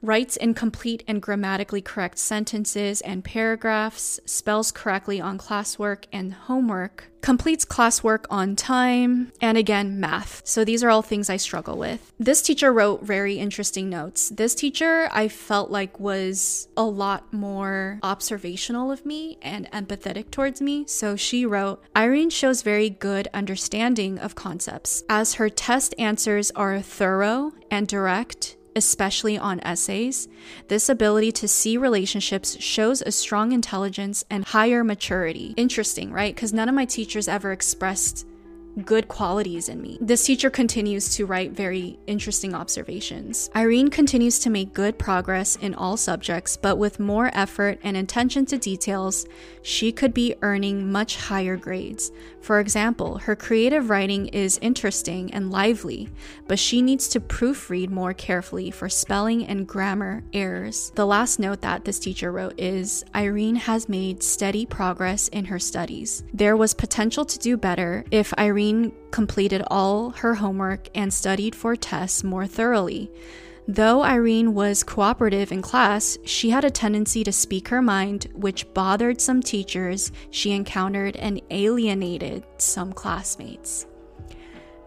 writes 0.06 0.36
in 0.36 0.54
complete 0.54 1.02
and 1.08 1.20
grammatically 1.20 1.82
correct 1.82 2.18
sentences 2.18 3.00
and 3.00 3.24
paragraphs, 3.24 4.20
spells 4.24 4.70
correctly 4.70 5.20
on 5.20 5.36
classwork 5.36 6.04
and 6.12 6.32
homework, 6.32 7.10
completes 7.20 7.64
classwork 7.64 8.24
on 8.30 8.54
time, 8.54 9.32
and 9.40 9.58
again, 9.58 9.98
math. 9.98 10.42
So 10.44 10.64
these 10.64 10.84
are 10.84 10.90
all 10.90 11.02
things 11.02 11.28
I 11.28 11.38
struggle 11.38 11.76
with. 11.76 12.12
This 12.20 12.40
teacher 12.40 12.72
wrote 12.72 13.02
very 13.02 13.38
interesting 13.38 13.90
notes. 13.90 14.28
This 14.28 14.54
teacher 14.54 15.08
I 15.10 15.26
felt 15.26 15.70
like 15.70 15.98
was 15.98 16.68
a 16.76 16.84
lot 16.84 17.32
more 17.32 17.98
observational 18.04 18.92
of 18.92 19.04
me 19.04 19.38
and 19.42 19.68
empathetic 19.72 20.30
towards 20.30 20.60
me. 20.60 20.84
So 20.86 21.16
she 21.16 21.44
wrote 21.44 21.82
Irene 21.96 22.30
shows 22.30 22.62
very 22.62 22.90
good 22.90 23.26
understanding 23.34 24.20
of 24.20 24.36
concepts, 24.36 25.02
as 25.08 25.34
her 25.34 25.48
test 25.48 25.96
answers 25.98 26.52
are 26.52 26.80
thorough 26.80 27.52
and 27.72 27.88
direct 27.88 28.56
especially 28.76 29.36
on 29.36 29.58
essays, 29.60 30.28
this 30.68 30.88
ability 30.88 31.32
to 31.32 31.48
see 31.48 31.76
relationships 31.76 32.56
shows 32.62 33.02
a 33.02 33.10
strong 33.10 33.50
intelligence 33.52 34.24
and 34.30 34.44
higher 34.44 34.84
maturity. 34.84 35.54
Interesting, 35.56 36.12
right? 36.12 36.34
Because 36.34 36.52
none 36.52 36.68
of 36.68 36.74
my 36.74 36.84
teachers 36.84 37.26
ever 37.26 37.50
expressed 37.50 38.26
good 38.84 39.08
qualities 39.08 39.68
in 39.68 39.80
me. 39.80 39.98
This 40.00 40.24
teacher 40.24 40.50
continues 40.50 41.14
to 41.16 41.26
write 41.26 41.52
very 41.52 41.98
interesting 42.06 42.54
observations. 42.54 43.50
Irene 43.56 43.88
continues 43.88 44.38
to 44.40 44.50
make 44.50 44.74
good 44.74 44.98
progress 44.98 45.56
in 45.56 45.74
all 45.74 45.96
subjects, 45.96 46.56
but 46.56 46.76
with 46.76 47.00
more 47.00 47.30
effort 47.32 47.78
and 47.82 47.96
attention 47.96 48.44
to 48.46 48.58
details, 48.58 49.26
she 49.62 49.92
could 49.92 50.12
be 50.12 50.34
earning 50.42 50.92
much 50.92 51.16
higher 51.16 51.56
grades. 51.56 52.12
For 52.40 52.60
example, 52.60 53.18
her 53.18 53.34
creative 53.34 53.90
writing 53.90 54.28
is 54.28 54.58
interesting 54.62 55.32
and 55.32 55.50
lively, 55.50 56.08
but 56.46 56.58
she 56.58 56.82
needs 56.82 57.08
to 57.08 57.20
proofread 57.20 57.90
more 57.90 58.14
carefully 58.14 58.70
for 58.70 58.88
spelling 58.88 59.46
and 59.46 59.66
grammar 59.66 60.22
errors. 60.32 60.92
The 60.94 61.06
last 61.06 61.38
note 61.38 61.62
that 61.62 61.84
this 61.84 61.98
teacher 61.98 62.30
wrote 62.30 62.54
is 62.58 63.04
Irene 63.14 63.56
has 63.56 63.88
made 63.88 64.22
steady 64.22 64.64
progress 64.66 65.28
in 65.28 65.46
her 65.46 65.58
studies. 65.58 66.22
There 66.32 66.56
was 66.56 66.74
potential 66.74 67.24
to 67.24 67.38
do 67.38 67.56
better 67.56 68.04
if 68.10 68.32
Irene 68.38 68.65
Irene 68.66 68.92
completed 69.12 69.62
all 69.68 70.10
her 70.10 70.34
homework 70.34 70.88
and 70.92 71.14
studied 71.14 71.54
for 71.54 71.76
tests 71.76 72.24
more 72.24 72.48
thoroughly. 72.48 73.08
Though 73.68 74.02
Irene 74.02 74.54
was 74.54 74.82
cooperative 74.82 75.52
in 75.52 75.62
class, 75.62 76.18
she 76.24 76.50
had 76.50 76.64
a 76.64 76.70
tendency 76.70 77.22
to 77.22 77.30
speak 77.30 77.68
her 77.68 77.80
mind, 77.80 78.26
which 78.34 78.72
bothered 78.74 79.20
some 79.20 79.40
teachers 79.40 80.10
she 80.32 80.50
encountered 80.50 81.14
and 81.14 81.40
alienated 81.50 82.44
some 82.58 82.92
classmates. 82.92 83.86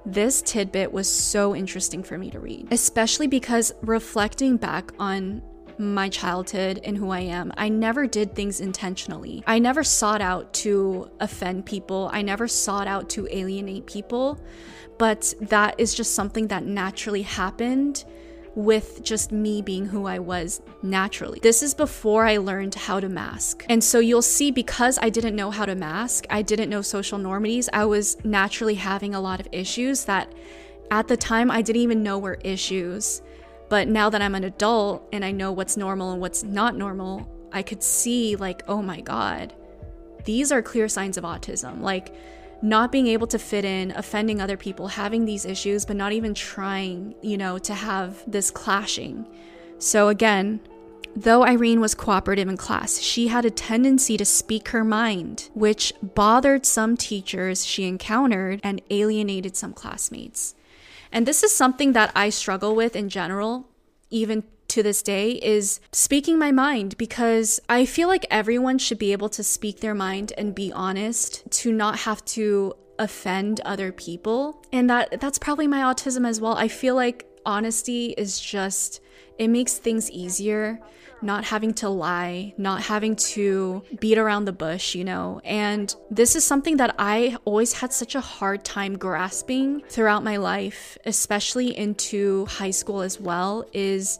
This 0.06 0.42
tidbit 0.42 0.92
was 0.92 1.10
so 1.10 1.56
interesting 1.56 2.04
for 2.04 2.18
me 2.18 2.30
to 2.32 2.40
read, 2.40 2.68
especially 2.72 3.28
because 3.28 3.72
reflecting 3.82 4.58
back 4.58 4.92
on 5.00 5.42
my 5.80 6.10
childhood 6.10 6.82
and 6.84 6.98
who 6.98 7.10
I 7.10 7.22
am. 7.22 7.54
I 7.58 7.70
never 7.70 8.06
did 8.06 8.36
things 8.36 8.60
intentionally. 8.60 9.44
I 9.48 9.60
never 9.60 9.84
sought 9.84 10.22
out 10.22 10.54
to 10.56 11.10
offend 11.20 11.66
people. 11.66 12.10
I 12.12 12.22
never 12.22 12.48
sought 12.48 12.88
out 12.88 13.10
to 13.12 13.28
alienate 13.32 13.86
people. 13.86 14.40
But 14.98 15.34
that 15.40 15.76
is 15.80 15.96
just 15.96 16.14
something 16.14 16.48
that 16.48 16.66
naturally 16.66 17.22
happened 17.22 18.04
with 18.56 19.02
just 19.04 19.32
me 19.32 19.62
being 19.62 19.86
who 19.86 20.06
I 20.06 20.20
was 20.20 20.62
naturally. 20.84 21.40
This 21.42 21.64
is 21.64 21.74
before 21.74 22.26
I 22.26 22.38
learned 22.38 22.76
how 22.76 23.00
to 23.00 23.08
mask. 23.08 23.66
And 23.70 23.82
so 23.82 24.00
you'll 24.00 24.22
see 24.22 24.52
because 24.52 25.00
I 25.02 25.10
didn't 25.10 25.36
know 25.36 25.52
how 25.52 25.66
to 25.66 25.76
mask, 25.76 26.26
I 26.30 26.42
didn't 26.42 26.70
know 26.70 26.82
social 26.82 27.18
normities, 27.18 27.70
I 27.72 27.86
was 27.86 28.18
naturally 28.26 28.76
having 28.76 29.16
a 29.16 29.22
lot 29.22 29.40
of 29.40 29.48
issues 29.54 30.04
that 30.06 30.34
at 30.92 31.08
the 31.08 31.16
time 31.16 31.50
I 31.50 31.62
didn't 31.62 31.84
even 31.84 32.04
know 32.04 32.18
were 32.18 32.40
issues. 32.44 33.22
But 33.70 33.88
now 33.88 34.10
that 34.10 34.22
I'm 34.22 34.36
an 34.36 34.44
adult 34.44 35.08
and 35.14 35.24
I 35.24 35.32
know 35.32 35.52
what's 35.52 35.78
normal 35.78 36.12
and 36.12 36.20
what's 36.20 36.44
not 36.44 36.76
normal, 36.76 37.30
I 37.52 37.62
could 37.62 37.84
see, 37.84 38.36
like, 38.36 38.64
oh 38.68 38.82
my 38.82 39.02
God, 39.02 39.54
these 40.26 40.52
are 40.52 40.62
clear 40.62 40.88
signs 40.88 41.18
of 41.18 41.24
autism. 41.24 41.82
Like, 41.82 42.16
not 42.62 42.92
being 42.92 43.08
able 43.08 43.28
to 43.28 43.40
fit 43.40 43.64
in, 43.64 43.92
offending 43.92 44.42
other 44.42 44.58
people, 44.58 44.88
having 44.88 45.26
these 45.26 45.46
issues, 45.46 45.86
but 45.86 45.96
not 45.96 46.12
even 46.12 46.34
trying, 46.34 47.16
you 47.22 47.38
know, 47.38 47.58
to 47.60 47.74
have 47.74 48.22
this 48.30 48.52
clashing. 48.52 49.26
So, 49.78 50.10
again, 50.10 50.60
though 51.16 51.46
Irene 51.46 51.80
was 51.80 51.96
cooperative 51.96 52.50
in 52.50 52.58
class, 52.58 53.00
she 53.00 53.28
had 53.30 53.46
a 53.46 53.50
tendency 53.50 54.18
to 54.18 54.26
speak 54.26 54.70
her 54.70 54.84
mind, 54.84 55.50
which 55.54 55.94
bothered 56.02 56.66
some 56.66 56.98
teachers 56.98 57.66
she 57.66 57.88
encountered 57.88 58.60
and 58.62 58.82
alienated 58.90 59.56
some 59.56 59.74
classmates. 59.74 60.56
And 61.12 61.26
this 61.26 61.44
is 61.44 61.56
something 61.56 61.94
that 61.94 62.12
I 62.16 62.30
struggle 62.30 62.76
with 62.76 62.96
in 62.96 63.10
general, 63.10 63.70
even 64.10 64.44
to 64.70 64.84
this 64.84 65.02
day, 65.02 65.32
is 65.32 65.80
speaking 65.92 66.38
my 66.38 66.52
mind 66.52 66.98
because 66.98 67.60
I 67.68 67.86
feel 67.86 68.08
like 68.08 68.26
everyone 68.30 68.78
should 68.78 69.00
be 69.00 69.12
able 69.12 69.30
to 69.30 69.44
speak 69.44 69.80
their 69.80 69.96
mind 69.96 70.34
and 70.38 70.54
be 70.54 70.72
honest, 70.72 71.50
to 71.52 71.72
not 71.72 72.00
have 72.00 72.24
to 72.26 72.74
offend 73.00 73.62
other 73.62 73.92
people. 73.92 74.64
And 74.72 74.90
that 74.90 75.20
that's 75.22 75.40
probably 75.40 75.68
my 75.68 75.82
autism 75.82 76.28
as 76.28 76.40
well. 76.40 76.56
I 76.56 76.68
feel 76.68 76.96
like 76.96 77.26
honesty 77.50 78.14
is 78.18 78.40
just 78.40 79.02
it 79.38 79.50
makes 79.50 79.78
things 79.78 80.10
easier 80.12 80.80
not 81.22 81.44
having 81.44 81.74
to 81.74 81.90
lie, 81.90 82.54
not 82.58 82.82
having 82.82 83.16
to 83.16 83.84
beat 84.00 84.18
around 84.18 84.46
the 84.46 84.54
bush, 84.54 84.96
you 84.96 85.04
know. 85.04 85.42
And 85.44 85.94
this 86.10 86.36
is 86.36 86.44
something 86.44 86.78
that 86.78 86.96
I 86.98 87.38
always 87.46 87.74
had 87.74 87.94
such 87.94 88.16
a 88.16 88.22
hard 88.22 88.64
time 88.64 88.98
grasping 88.98 89.82
throughout 89.90 90.24
my 90.24 90.38
life, 90.38 90.98
especially 91.06 91.78
into 91.78 92.46
high 92.46 92.72
school 92.72 93.02
as 93.02 93.20
well, 93.20 93.66
is 93.74 94.20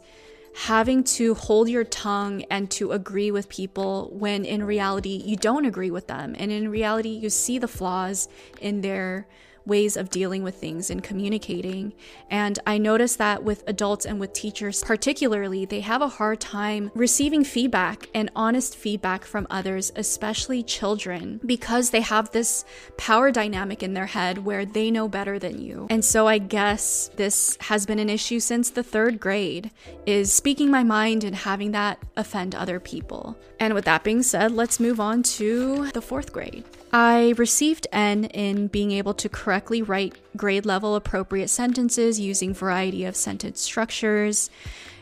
having 0.54 1.04
to 1.04 1.34
hold 1.34 1.68
your 1.68 1.84
tongue 1.84 2.42
and 2.50 2.70
to 2.72 2.92
agree 2.92 3.30
with 3.30 3.48
people 3.48 4.10
when 4.12 4.44
in 4.44 4.64
reality 4.64 5.22
you 5.24 5.36
don't 5.36 5.64
agree 5.64 5.90
with 5.90 6.06
them. 6.06 6.34
And 6.38 6.50
in 6.50 6.68
reality, 6.68 7.10
you 7.10 7.30
see 7.30 7.58
the 7.58 7.68
flaws 7.68 8.28
in 8.60 8.80
their 8.80 9.26
ways 9.70 9.96
of 9.96 10.10
dealing 10.10 10.42
with 10.42 10.56
things 10.56 10.90
and 10.90 11.02
communicating. 11.02 11.94
And 12.28 12.58
I 12.66 12.76
notice 12.76 13.16
that 13.16 13.42
with 13.42 13.64
adults 13.66 14.04
and 14.04 14.20
with 14.20 14.34
teachers, 14.34 14.84
particularly, 14.84 15.64
they 15.64 15.80
have 15.80 16.02
a 16.02 16.08
hard 16.08 16.40
time 16.40 16.90
receiving 16.94 17.44
feedback 17.44 18.08
and 18.14 18.30
honest 18.36 18.76
feedback 18.76 19.24
from 19.24 19.46
others, 19.48 19.92
especially 19.96 20.62
children, 20.62 21.40
because 21.46 21.90
they 21.90 22.02
have 22.02 22.32
this 22.32 22.64
power 22.98 23.30
dynamic 23.30 23.82
in 23.82 23.94
their 23.94 24.06
head 24.06 24.44
where 24.44 24.66
they 24.66 24.90
know 24.90 25.08
better 25.08 25.38
than 25.38 25.62
you. 25.62 25.86
And 25.88 26.04
so 26.04 26.26
I 26.26 26.38
guess 26.38 27.10
this 27.16 27.56
has 27.60 27.86
been 27.86 28.00
an 28.00 28.10
issue 28.10 28.40
since 28.40 28.70
the 28.70 28.82
third 28.82 29.20
grade 29.20 29.70
is 30.04 30.32
speaking 30.32 30.70
my 30.70 30.82
mind 30.82 31.22
and 31.22 31.36
having 31.36 31.70
that 31.70 32.02
offend 32.16 32.54
other 32.54 32.80
people. 32.80 33.38
And 33.60 33.72
with 33.72 33.84
that 33.84 34.02
being 34.02 34.22
said, 34.22 34.50
let's 34.50 34.80
move 34.80 34.98
on 34.98 35.22
to 35.38 35.90
the 35.92 36.02
fourth 36.02 36.32
grade. 36.32 36.64
I 36.92 37.34
received 37.36 37.86
N 37.92 38.24
in 38.24 38.66
being 38.66 38.90
able 38.92 39.14
to 39.14 39.28
correctly 39.28 39.82
write 39.82 40.16
grade 40.36 40.66
level 40.66 40.96
appropriate 40.96 41.48
sentences 41.48 42.18
using 42.18 42.52
variety 42.52 43.04
of 43.04 43.14
sentence 43.16 43.60
structures, 43.60 44.50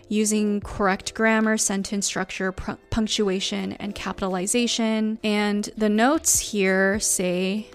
using 0.09 0.61
correct 0.61 1.15
grammar, 1.15 1.57
sentence 1.57 2.07
structure, 2.07 2.53
punctuation, 2.53 3.73
and 3.73 3.95
capitalization. 3.95 5.19
And 5.23 5.71
the 5.77 5.89
notes 5.89 6.39
here 6.51 7.01
say 7.01 7.69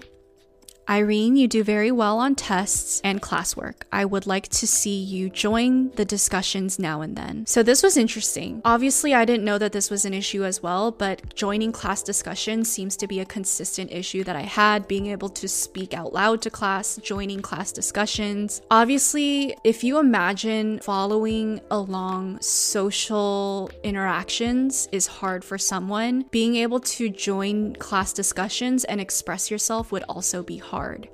Irene, 0.88 1.36
you 1.36 1.48
do 1.48 1.64
very 1.64 1.90
well 1.90 2.18
on 2.18 2.34
tests 2.34 3.00
and 3.02 3.22
classwork. 3.22 3.82
I 3.90 4.04
would 4.04 4.26
like 4.26 4.48
to 4.48 4.66
see 4.66 5.02
you 5.02 5.30
join 5.30 5.90
the 5.92 6.04
discussions 6.04 6.78
now 6.78 7.00
and 7.00 7.16
then. 7.16 7.46
So, 7.46 7.62
this 7.62 7.82
was 7.82 7.96
interesting. 7.96 8.60
Obviously, 8.66 9.14
I 9.14 9.24
didn't 9.24 9.46
know 9.46 9.56
that 9.56 9.72
this 9.72 9.90
was 9.90 10.04
an 10.04 10.12
issue 10.12 10.44
as 10.44 10.62
well, 10.62 10.90
but 10.90 11.34
joining 11.34 11.72
class 11.72 12.02
discussions 12.02 12.70
seems 12.70 12.98
to 12.98 13.06
be 13.06 13.18
a 13.20 13.24
consistent 13.24 13.92
issue 13.92 14.24
that 14.24 14.36
I 14.36 14.42
had, 14.42 14.86
being 14.86 15.06
able 15.06 15.30
to 15.30 15.48
speak 15.48 15.94
out 15.94 16.12
loud 16.12 16.42
to 16.42 16.50
class, 16.50 16.98
joining 17.02 17.40
class 17.40 17.72
discussions. 17.72 18.60
Obviously, 18.70 19.56
if 19.64 19.82
you 19.84 19.98
imagine 19.98 20.80
following 20.80 21.60
along 21.70 22.40
social 22.42 23.70
interactions 23.82 24.86
is 24.92 25.06
hard 25.06 25.44
for 25.44 25.56
someone, 25.56 26.26
being 26.30 26.56
able 26.56 26.80
to 26.80 27.08
join 27.08 27.74
class 27.76 28.12
discussions 28.12 28.84
and 28.84 29.00
express 29.00 29.50
yourself 29.50 29.90
would 29.90 30.02
also 30.04 30.42
be 30.42 30.58
hard 30.58 30.73
hard. 30.74 31.08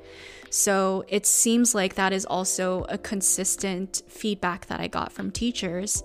So 0.50 1.04
it 1.06 1.26
seems 1.26 1.74
like 1.74 1.94
that 1.94 2.12
is 2.12 2.24
also 2.24 2.84
a 2.88 2.98
consistent 2.98 4.02
feedback 4.08 4.66
that 4.66 4.80
I 4.80 4.88
got 4.88 5.12
from 5.12 5.30
teachers. 5.30 6.02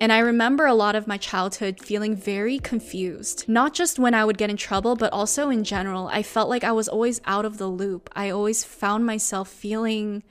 And 0.00 0.12
I 0.12 0.18
remember 0.18 0.66
a 0.66 0.74
lot 0.74 0.94
of 0.94 1.08
my 1.08 1.16
childhood 1.16 1.80
feeling 1.80 2.14
very 2.14 2.58
confused, 2.60 3.48
not 3.48 3.74
just 3.74 3.98
when 3.98 4.14
I 4.14 4.24
would 4.24 4.38
get 4.38 4.50
in 4.50 4.56
trouble, 4.56 4.94
but 4.94 5.12
also 5.12 5.50
in 5.50 5.64
general. 5.64 6.06
I 6.08 6.22
felt 6.22 6.48
like 6.48 6.62
I 6.62 6.70
was 6.70 6.88
always 6.88 7.20
out 7.24 7.44
of 7.44 7.58
the 7.58 7.66
loop. 7.66 8.08
I 8.14 8.30
always 8.30 8.62
found 8.62 9.04
myself 9.04 9.48
feeling 9.48 10.22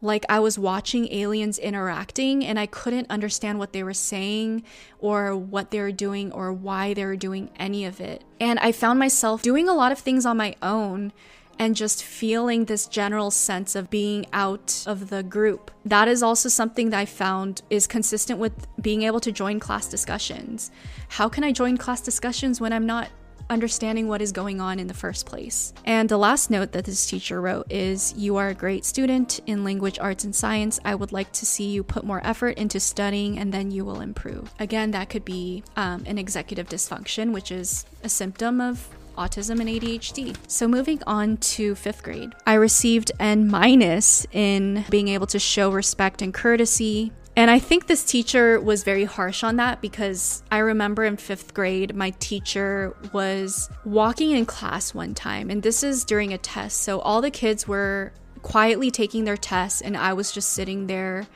like 0.00 0.24
I 0.28 0.38
was 0.38 0.56
watching 0.56 1.12
aliens 1.12 1.58
interacting 1.58 2.44
and 2.44 2.56
I 2.56 2.66
couldn't 2.66 3.10
understand 3.10 3.58
what 3.58 3.72
they 3.72 3.82
were 3.82 3.94
saying 3.94 4.62
or 5.00 5.36
what 5.36 5.72
they 5.72 5.80
were 5.80 5.90
doing 6.06 6.30
or 6.30 6.52
why 6.52 6.94
they 6.94 7.04
were 7.04 7.16
doing 7.16 7.50
any 7.58 7.84
of 7.84 8.00
it. 8.00 8.22
And 8.38 8.60
I 8.60 8.70
found 8.70 9.00
myself 9.00 9.42
doing 9.42 9.68
a 9.68 9.74
lot 9.74 9.90
of 9.90 9.98
things 9.98 10.24
on 10.24 10.36
my 10.36 10.54
own 10.62 11.12
and 11.58 11.74
just 11.74 12.04
feeling 12.04 12.64
this 12.64 12.86
general 12.86 13.30
sense 13.30 13.74
of 13.74 13.90
being 13.90 14.26
out 14.32 14.84
of 14.86 15.10
the 15.10 15.22
group. 15.22 15.70
That 15.84 16.08
is 16.08 16.22
also 16.22 16.48
something 16.48 16.90
that 16.90 16.98
I 16.98 17.04
found 17.04 17.62
is 17.70 17.86
consistent 17.86 18.38
with 18.38 18.66
being 18.80 19.02
able 19.02 19.20
to 19.20 19.32
join 19.32 19.60
class 19.60 19.88
discussions. 19.88 20.70
How 21.08 21.28
can 21.28 21.44
I 21.44 21.52
join 21.52 21.76
class 21.76 22.00
discussions 22.00 22.60
when 22.60 22.72
I'm 22.72 22.86
not 22.86 23.08
understanding 23.50 24.08
what 24.08 24.22
is 24.22 24.32
going 24.32 24.60
on 24.60 24.78
in 24.78 24.86
the 24.86 24.94
first 24.94 25.26
place. 25.26 25.72
And 25.84 26.08
the 26.08 26.18
last 26.18 26.50
note 26.50 26.72
that 26.72 26.84
this 26.84 27.06
teacher 27.06 27.40
wrote 27.40 27.70
is 27.70 28.14
You 28.16 28.36
are 28.36 28.48
a 28.48 28.54
great 28.54 28.84
student 28.84 29.40
in 29.46 29.64
language 29.64 29.98
arts 29.98 30.24
and 30.24 30.34
science. 30.34 30.78
I 30.84 30.94
would 30.94 31.12
like 31.12 31.32
to 31.32 31.46
see 31.46 31.70
you 31.70 31.82
put 31.82 32.04
more 32.04 32.24
effort 32.24 32.58
into 32.58 32.80
studying 32.80 33.38
and 33.38 33.52
then 33.52 33.70
you 33.70 33.84
will 33.84 34.00
improve. 34.00 34.52
Again, 34.58 34.90
that 34.92 35.08
could 35.08 35.24
be 35.24 35.62
um, 35.76 36.04
an 36.06 36.18
executive 36.18 36.68
dysfunction, 36.68 37.32
which 37.32 37.50
is 37.50 37.86
a 38.02 38.08
symptom 38.08 38.60
of 38.60 38.88
autism 39.18 39.60
and 39.60 39.68
ADHD. 39.68 40.36
So 40.46 40.68
moving 40.68 41.02
on 41.06 41.36
to 41.38 41.74
fifth 41.74 42.02
grade, 42.02 42.32
I 42.46 42.54
received 42.54 43.12
N 43.18 43.50
minus 43.50 44.26
in 44.32 44.84
being 44.90 45.08
able 45.08 45.26
to 45.28 45.38
show 45.38 45.70
respect 45.70 46.22
and 46.22 46.32
courtesy. 46.32 47.12
And 47.36 47.50
I 47.52 47.60
think 47.60 47.86
this 47.86 48.04
teacher 48.04 48.60
was 48.60 48.82
very 48.82 49.04
harsh 49.04 49.44
on 49.44 49.56
that 49.56 49.80
because 49.80 50.42
I 50.50 50.58
remember 50.58 51.04
in 51.04 51.16
fifth 51.16 51.54
grade, 51.54 51.94
my 51.94 52.10
teacher 52.18 52.96
was 53.12 53.70
walking 53.84 54.32
in 54.32 54.44
class 54.44 54.92
one 54.92 55.14
time, 55.14 55.48
and 55.48 55.62
this 55.62 55.84
is 55.84 56.04
during 56.04 56.32
a 56.32 56.38
test. 56.38 56.82
So 56.82 56.98
all 56.98 57.20
the 57.20 57.30
kids 57.30 57.68
were 57.68 58.12
quietly 58.42 58.90
taking 58.90 59.24
their 59.24 59.36
tests, 59.36 59.80
and 59.80 59.96
I 59.96 60.14
was 60.14 60.32
just 60.32 60.52
sitting 60.52 60.88
there 60.88 61.28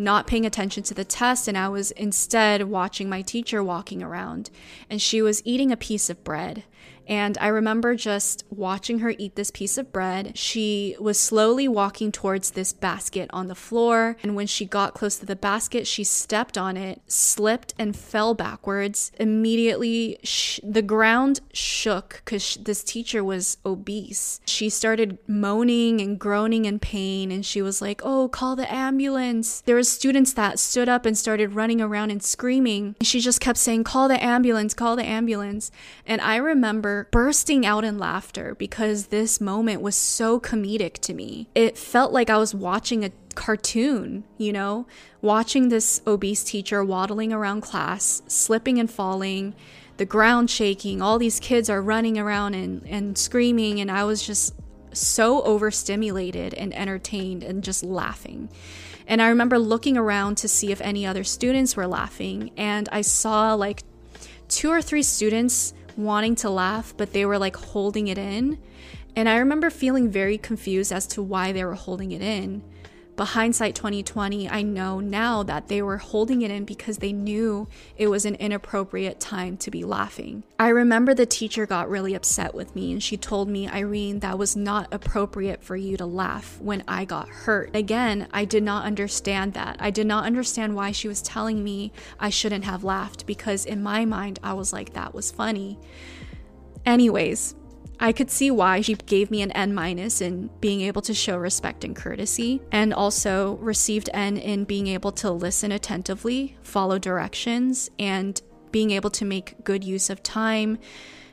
not 0.00 0.26
paying 0.26 0.46
attention 0.46 0.82
to 0.82 0.94
the 0.94 1.04
test 1.04 1.46
and 1.46 1.56
I 1.58 1.68
was 1.68 1.90
instead 1.92 2.62
watching 2.62 3.08
my 3.08 3.22
teacher 3.22 3.62
walking 3.62 4.02
around 4.02 4.50
and 4.88 5.00
she 5.00 5.20
was 5.20 5.42
eating 5.44 5.70
a 5.70 5.76
piece 5.76 6.08
of 6.08 6.24
bread 6.24 6.64
and 7.10 7.36
I 7.40 7.48
remember 7.48 7.96
just 7.96 8.44
watching 8.50 9.00
her 9.00 9.12
eat 9.18 9.34
this 9.34 9.50
piece 9.50 9.76
of 9.76 9.92
bread. 9.92 10.38
She 10.38 10.94
was 11.00 11.18
slowly 11.18 11.66
walking 11.66 12.12
towards 12.12 12.52
this 12.52 12.72
basket 12.72 13.28
on 13.32 13.48
the 13.48 13.56
floor. 13.56 14.16
And 14.22 14.36
when 14.36 14.46
she 14.46 14.64
got 14.64 14.94
close 14.94 15.16
to 15.16 15.26
the 15.26 15.34
basket, 15.34 15.88
she 15.88 16.04
stepped 16.04 16.56
on 16.56 16.76
it, 16.76 17.02
slipped, 17.08 17.74
and 17.76 17.96
fell 17.96 18.34
backwards. 18.34 19.10
Immediately, 19.18 20.20
sh- 20.22 20.60
the 20.62 20.82
ground 20.82 21.40
shook 21.52 22.22
because 22.24 22.44
sh- 22.44 22.58
this 22.60 22.84
teacher 22.84 23.24
was 23.24 23.56
obese. 23.66 24.40
She 24.46 24.70
started 24.70 25.18
moaning 25.26 26.00
and 26.00 26.16
groaning 26.16 26.64
in 26.64 26.78
pain. 26.78 27.32
And 27.32 27.44
she 27.44 27.60
was 27.60 27.82
like, 27.82 28.02
Oh, 28.04 28.28
call 28.28 28.54
the 28.54 28.72
ambulance. 28.72 29.62
There 29.62 29.74
were 29.74 29.82
students 29.82 30.32
that 30.34 30.60
stood 30.60 30.88
up 30.88 31.04
and 31.04 31.18
started 31.18 31.56
running 31.56 31.80
around 31.80 32.12
and 32.12 32.22
screaming. 32.22 32.94
She 33.02 33.18
just 33.18 33.40
kept 33.40 33.58
saying, 33.58 33.82
Call 33.82 34.06
the 34.06 34.22
ambulance, 34.22 34.74
call 34.74 34.94
the 34.94 35.04
ambulance. 35.04 35.72
And 36.06 36.20
I 36.20 36.36
remember 36.36 36.99
bursting 37.04 37.64
out 37.64 37.84
in 37.84 37.98
laughter 37.98 38.54
because 38.54 39.06
this 39.06 39.40
moment 39.40 39.82
was 39.82 39.96
so 39.96 40.40
comedic 40.40 40.94
to 41.00 41.14
me. 41.14 41.48
It 41.54 41.78
felt 41.78 42.12
like 42.12 42.30
I 42.30 42.38
was 42.38 42.54
watching 42.54 43.04
a 43.04 43.12
cartoon, 43.34 44.24
you 44.38 44.52
know, 44.52 44.86
watching 45.22 45.68
this 45.68 46.02
obese 46.06 46.44
teacher 46.44 46.84
waddling 46.84 47.32
around 47.32 47.62
class, 47.62 48.22
slipping 48.26 48.78
and 48.78 48.90
falling, 48.90 49.54
the 49.96 50.04
ground 50.06 50.50
shaking, 50.50 51.02
all 51.02 51.18
these 51.18 51.40
kids 51.40 51.68
are 51.68 51.82
running 51.82 52.18
around 52.18 52.54
and, 52.54 52.86
and 52.86 53.18
screaming, 53.18 53.80
and 53.80 53.90
I 53.90 54.04
was 54.04 54.26
just 54.26 54.54
so 54.92 55.42
overstimulated 55.42 56.54
and 56.54 56.74
entertained 56.74 57.42
and 57.42 57.62
just 57.62 57.82
laughing. 57.82 58.48
And 59.06 59.20
I 59.20 59.28
remember 59.28 59.58
looking 59.58 59.96
around 59.96 60.36
to 60.38 60.48
see 60.48 60.72
if 60.72 60.80
any 60.80 61.04
other 61.04 61.24
students 61.24 61.76
were 61.76 61.86
laughing, 61.86 62.50
and 62.56 62.88
I 62.90 63.02
saw 63.02 63.54
like 63.54 63.82
two 64.48 64.70
or 64.70 64.82
three 64.82 65.02
students 65.02 65.74
wanting 65.96 66.34
to 66.36 66.50
laugh, 66.50 66.94
but 66.96 67.12
they 67.12 67.24
were 67.24 67.38
like 67.38 67.56
holding 67.56 68.08
it 68.08 68.18
in. 68.18 68.58
And 69.16 69.28
I 69.28 69.38
remember 69.38 69.70
feeling 69.70 70.10
very 70.10 70.38
confused 70.38 70.92
as 70.92 71.06
to 71.08 71.22
why 71.22 71.52
they 71.52 71.64
were 71.64 71.74
holding 71.74 72.12
it 72.12 72.22
in. 72.22 72.62
But 73.20 73.26
hindsight 73.26 73.74
2020, 73.74 74.48
I 74.48 74.62
know 74.62 74.98
now 74.98 75.42
that 75.42 75.68
they 75.68 75.82
were 75.82 75.98
holding 75.98 76.40
it 76.40 76.50
in 76.50 76.64
because 76.64 76.96
they 76.96 77.12
knew 77.12 77.68
it 77.98 78.06
was 78.06 78.24
an 78.24 78.34
inappropriate 78.36 79.20
time 79.20 79.58
to 79.58 79.70
be 79.70 79.84
laughing. 79.84 80.42
I 80.58 80.68
remember 80.68 81.12
the 81.12 81.26
teacher 81.26 81.66
got 81.66 81.90
really 81.90 82.14
upset 82.14 82.54
with 82.54 82.74
me 82.74 82.92
and 82.92 83.02
she 83.02 83.18
told 83.18 83.50
me, 83.50 83.68
Irene, 83.68 84.20
that 84.20 84.38
was 84.38 84.56
not 84.56 84.88
appropriate 84.90 85.62
for 85.62 85.76
you 85.76 85.98
to 85.98 86.06
laugh 86.06 86.58
when 86.62 86.82
I 86.88 87.04
got 87.04 87.28
hurt. 87.28 87.76
Again, 87.76 88.26
I 88.32 88.46
did 88.46 88.62
not 88.62 88.86
understand 88.86 89.52
that. 89.52 89.76
I 89.78 89.90
did 89.90 90.06
not 90.06 90.24
understand 90.24 90.74
why 90.74 90.90
she 90.90 91.06
was 91.06 91.20
telling 91.20 91.62
me 91.62 91.92
I 92.18 92.30
shouldn't 92.30 92.64
have 92.64 92.84
laughed 92.84 93.26
because 93.26 93.66
in 93.66 93.82
my 93.82 94.06
mind, 94.06 94.38
I 94.42 94.54
was 94.54 94.72
like, 94.72 94.94
that 94.94 95.12
was 95.12 95.30
funny. 95.30 95.78
Anyways, 96.86 97.54
I 98.02 98.12
could 98.12 98.30
see 98.30 98.50
why 98.50 98.80
she 98.80 98.94
gave 98.94 99.30
me 99.30 99.42
an 99.42 99.52
N 99.52 99.74
minus 99.74 100.22
in 100.22 100.48
being 100.60 100.80
able 100.80 101.02
to 101.02 101.12
show 101.12 101.36
respect 101.36 101.84
and 101.84 101.94
courtesy, 101.94 102.62
and 102.72 102.94
also 102.94 103.56
received 103.56 104.08
N 104.14 104.38
in 104.38 104.64
being 104.64 104.86
able 104.86 105.12
to 105.12 105.30
listen 105.30 105.70
attentively, 105.70 106.56
follow 106.62 106.98
directions, 106.98 107.90
and 107.98 108.40
being 108.72 108.90
able 108.90 109.10
to 109.10 109.26
make 109.26 109.62
good 109.64 109.84
use 109.84 110.08
of 110.08 110.22
time, 110.22 110.78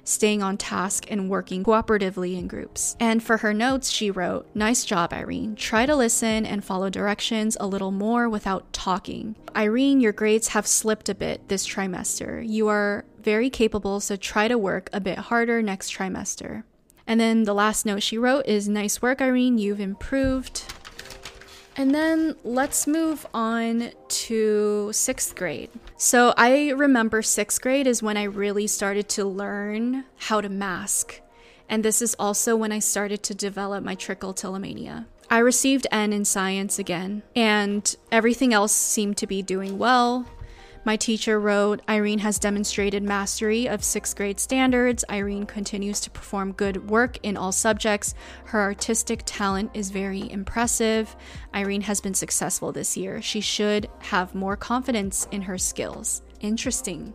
staying 0.08 0.41
on 0.41 0.58
task, 0.58 1.06
and 1.10 1.30
working 1.30 1.63
cooperatively 1.63 2.38
in 2.38 2.48
groups. 2.48 2.96
And 3.00 3.22
for 3.22 3.38
her 3.38 3.54
notes, 3.54 3.89
she 3.89 4.10
wrote, 4.10 4.48
Nice 4.56 4.86
job, 4.86 5.13
Irene. 5.13 5.56
Try 5.56 5.86
to 5.86 5.96
listen 5.96 6.46
and 6.46 6.63
follow 6.63 6.89
directions 6.89 7.58
a 7.60 7.67
little 7.67 7.91
more 7.91 8.30
without 8.30 8.72
talking. 8.74 9.36
Irene, 9.56 10.00
your 10.00 10.13
grades 10.13 10.50
have 10.50 10.65
slipped 10.65 11.10
a 11.10 11.15
bit 11.15 11.48
this 11.50 11.67
trimester. 11.67 12.48
You 12.48 12.67
are 12.67 13.06
very 13.22 13.50
capable, 13.50 14.00
so 14.00 14.15
try 14.15 14.48
to 14.48 14.58
work 14.58 14.89
a 14.93 15.02
bit 15.02 15.17
harder 15.17 15.62
next 15.62 15.93
trimester. 15.93 16.63
And 17.06 17.20
then 17.20 17.43
the 17.43 17.54
last 17.54 17.86
note 17.86 18.04
she 18.04 18.17
wrote 18.17 18.46
is 18.46 18.67
Nice 18.67 19.02
work, 19.02 19.22
Irene. 19.22 19.58
You've 19.58 19.80
improved. 19.80 20.63
And 21.79 21.93
then 21.93 22.35
let's 22.43 22.87
move 22.87 23.27
on 23.35 23.91
to 24.07 24.91
sixth 24.91 25.35
grade. 25.35 25.69
So 25.95 26.33
I 26.35 26.71
remember 26.71 27.21
sixth 27.21 27.61
grade 27.61 27.85
is 27.85 28.01
when 28.01 28.17
I 28.17 28.23
really 28.23 28.65
started 28.65 29.07
to 29.09 29.25
learn 29.25 30.05
how 30.17 30.41
to 30.41 30.49
mask. 30.49 31.21
And 31.69 31.85
this 31.85 32.01
is 32.01 32.15
also 32.17 32.55
when 32.55 32.71
I 32.71 32.79
started 32.79 33.21
to 33.23 33.35
develop 33.35 33.83
my 33.83 33.95
trichotillomania. 33.95 35.05
I 35.29 35.39
received 35.39 35.85
N 35.91 36.13
in 36.13 36.25
science 36.25 36.79
again, 36.79 37.21
and 37.35 37.95
everything 38.11 38.53
else 38.53 38.71
seemed 38.71 39.17
to 39.17 39.27
be 39.27 39.41
doing 39.43 39.77
well. 39.77 40.25
My 40.88 40.95
teacher 40.95 41.38
wrote 41.38 41.82
Irene 41.89 42.19
has 42.19 42.39
demonstrated 42.39 43.04
mastery 43.04 43.67
of 43.67 43.84
sixth 43.84 44.15
grade 44.15 44.39
standards. 44.39 45.04
Irene 45.10 45.45
continues 45.45 46.00
to 46.00 46.10
perform 46.10 46.54
good 46.54 46.89
work 46.89 47.17
in 47.23 47.36
all 47.36 47.52
subjects. 47.52 48.15
Her 48.45 48.62
artistic 48.62 49.23
talent 49.26 49.71
is 49.73 49.89
very 49.89 50.32
impressive. 50.32 51.13
Irene 51.54 51.82
has 51.82 52.00
been 52.00 52.13
successful 52.13 52.71
this 52.71 52.95
year. 52.95 53.21
She 53.21 53.41
should 53.41 53.89
have 54.00 54.34
more 54.34 54.56
confidence 54.56 55.28
in 55.34 55.41
her 55.41 55.58
skills. 55.58 56.21
Interesting. 56.39 57.13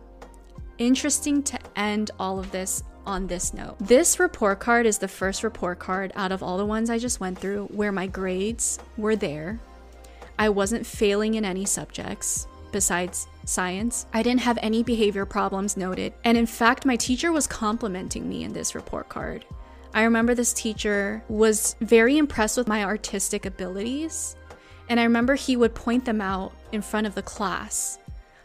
Interesting 0.77 1.41
to 1.41 1.57
end 1.75 2.11
all 2.19 2.37
of 2.37 2.51
this 2.51 2.83
on 3.07 3.25
this 3.25 3.55
note. 3.55 3.79
This 3.79 4.19
report 4.19 4.59
card 4.59 4.85
is 4.85 4.99
the 4.99 5.07
first 5.07 5.43
report 5.43 5.79
card 5.79 6.11
out 6.15 6.31
of 6.31 6.43
all 6.43 6.59
the 6.59 6.65
ones 6.67 6.91
I 6.91 6.99
just 6.99 7.19
went 7.19 7.39
through 7.39 7.65
where 7.71 7.91
my 7.91 8.05
grades 8.05 8.77
were 8.97 9.15
there. 9.15 9.59
I 10.37 10.49
wasn't 10.49 10.85
failing 10.85 11.33
in 11.33 11.43
any 11.43 11.65
subjects 11.65 12.45
besides 12.73 13.27
science. 13.45 14.05
I 14.13 14.21
didn't 14.21 14.41
have 14.41 14.59
any 14.61 14.83
behavior 14.83 15.25
problems 15.25 15.77
noted, 15.77 16.13
and 16.25 16.37
in 16.37 16.45
fact, 16.45 16.85
my 16.85 16.97
teacher 16.97 17.31
was 17.31 17.47
complimenting 17.47 18.27
me 18.27 18.43
in 18.43 18.51
this 18.51 18.75
report 18.75 19.07
card. 19.07 19.45
I 19.93 20.03
remember 20.03 20.35
this 20.35 20.51
teacher 20.51 21.23
was 21.29 21.77
very 21.79 22.17
impressed 22.17 22.57
with 22.57 22.67
my 22.67 22.83
artistic 22.83 23.45
abilities, 23.45 24.35
and 24.89 24.99
I 24.99 25.03
remember 25.03 25.35
he 25.35 25.55
would 25.55 25.75
point 25.75 26.03
them 26.03 26.19
out 26.19 26.51
in 26.73 26.81
front 26.81 27.07
of 27.07 27.15
the 27.15 27.21
class. 27.21 27.99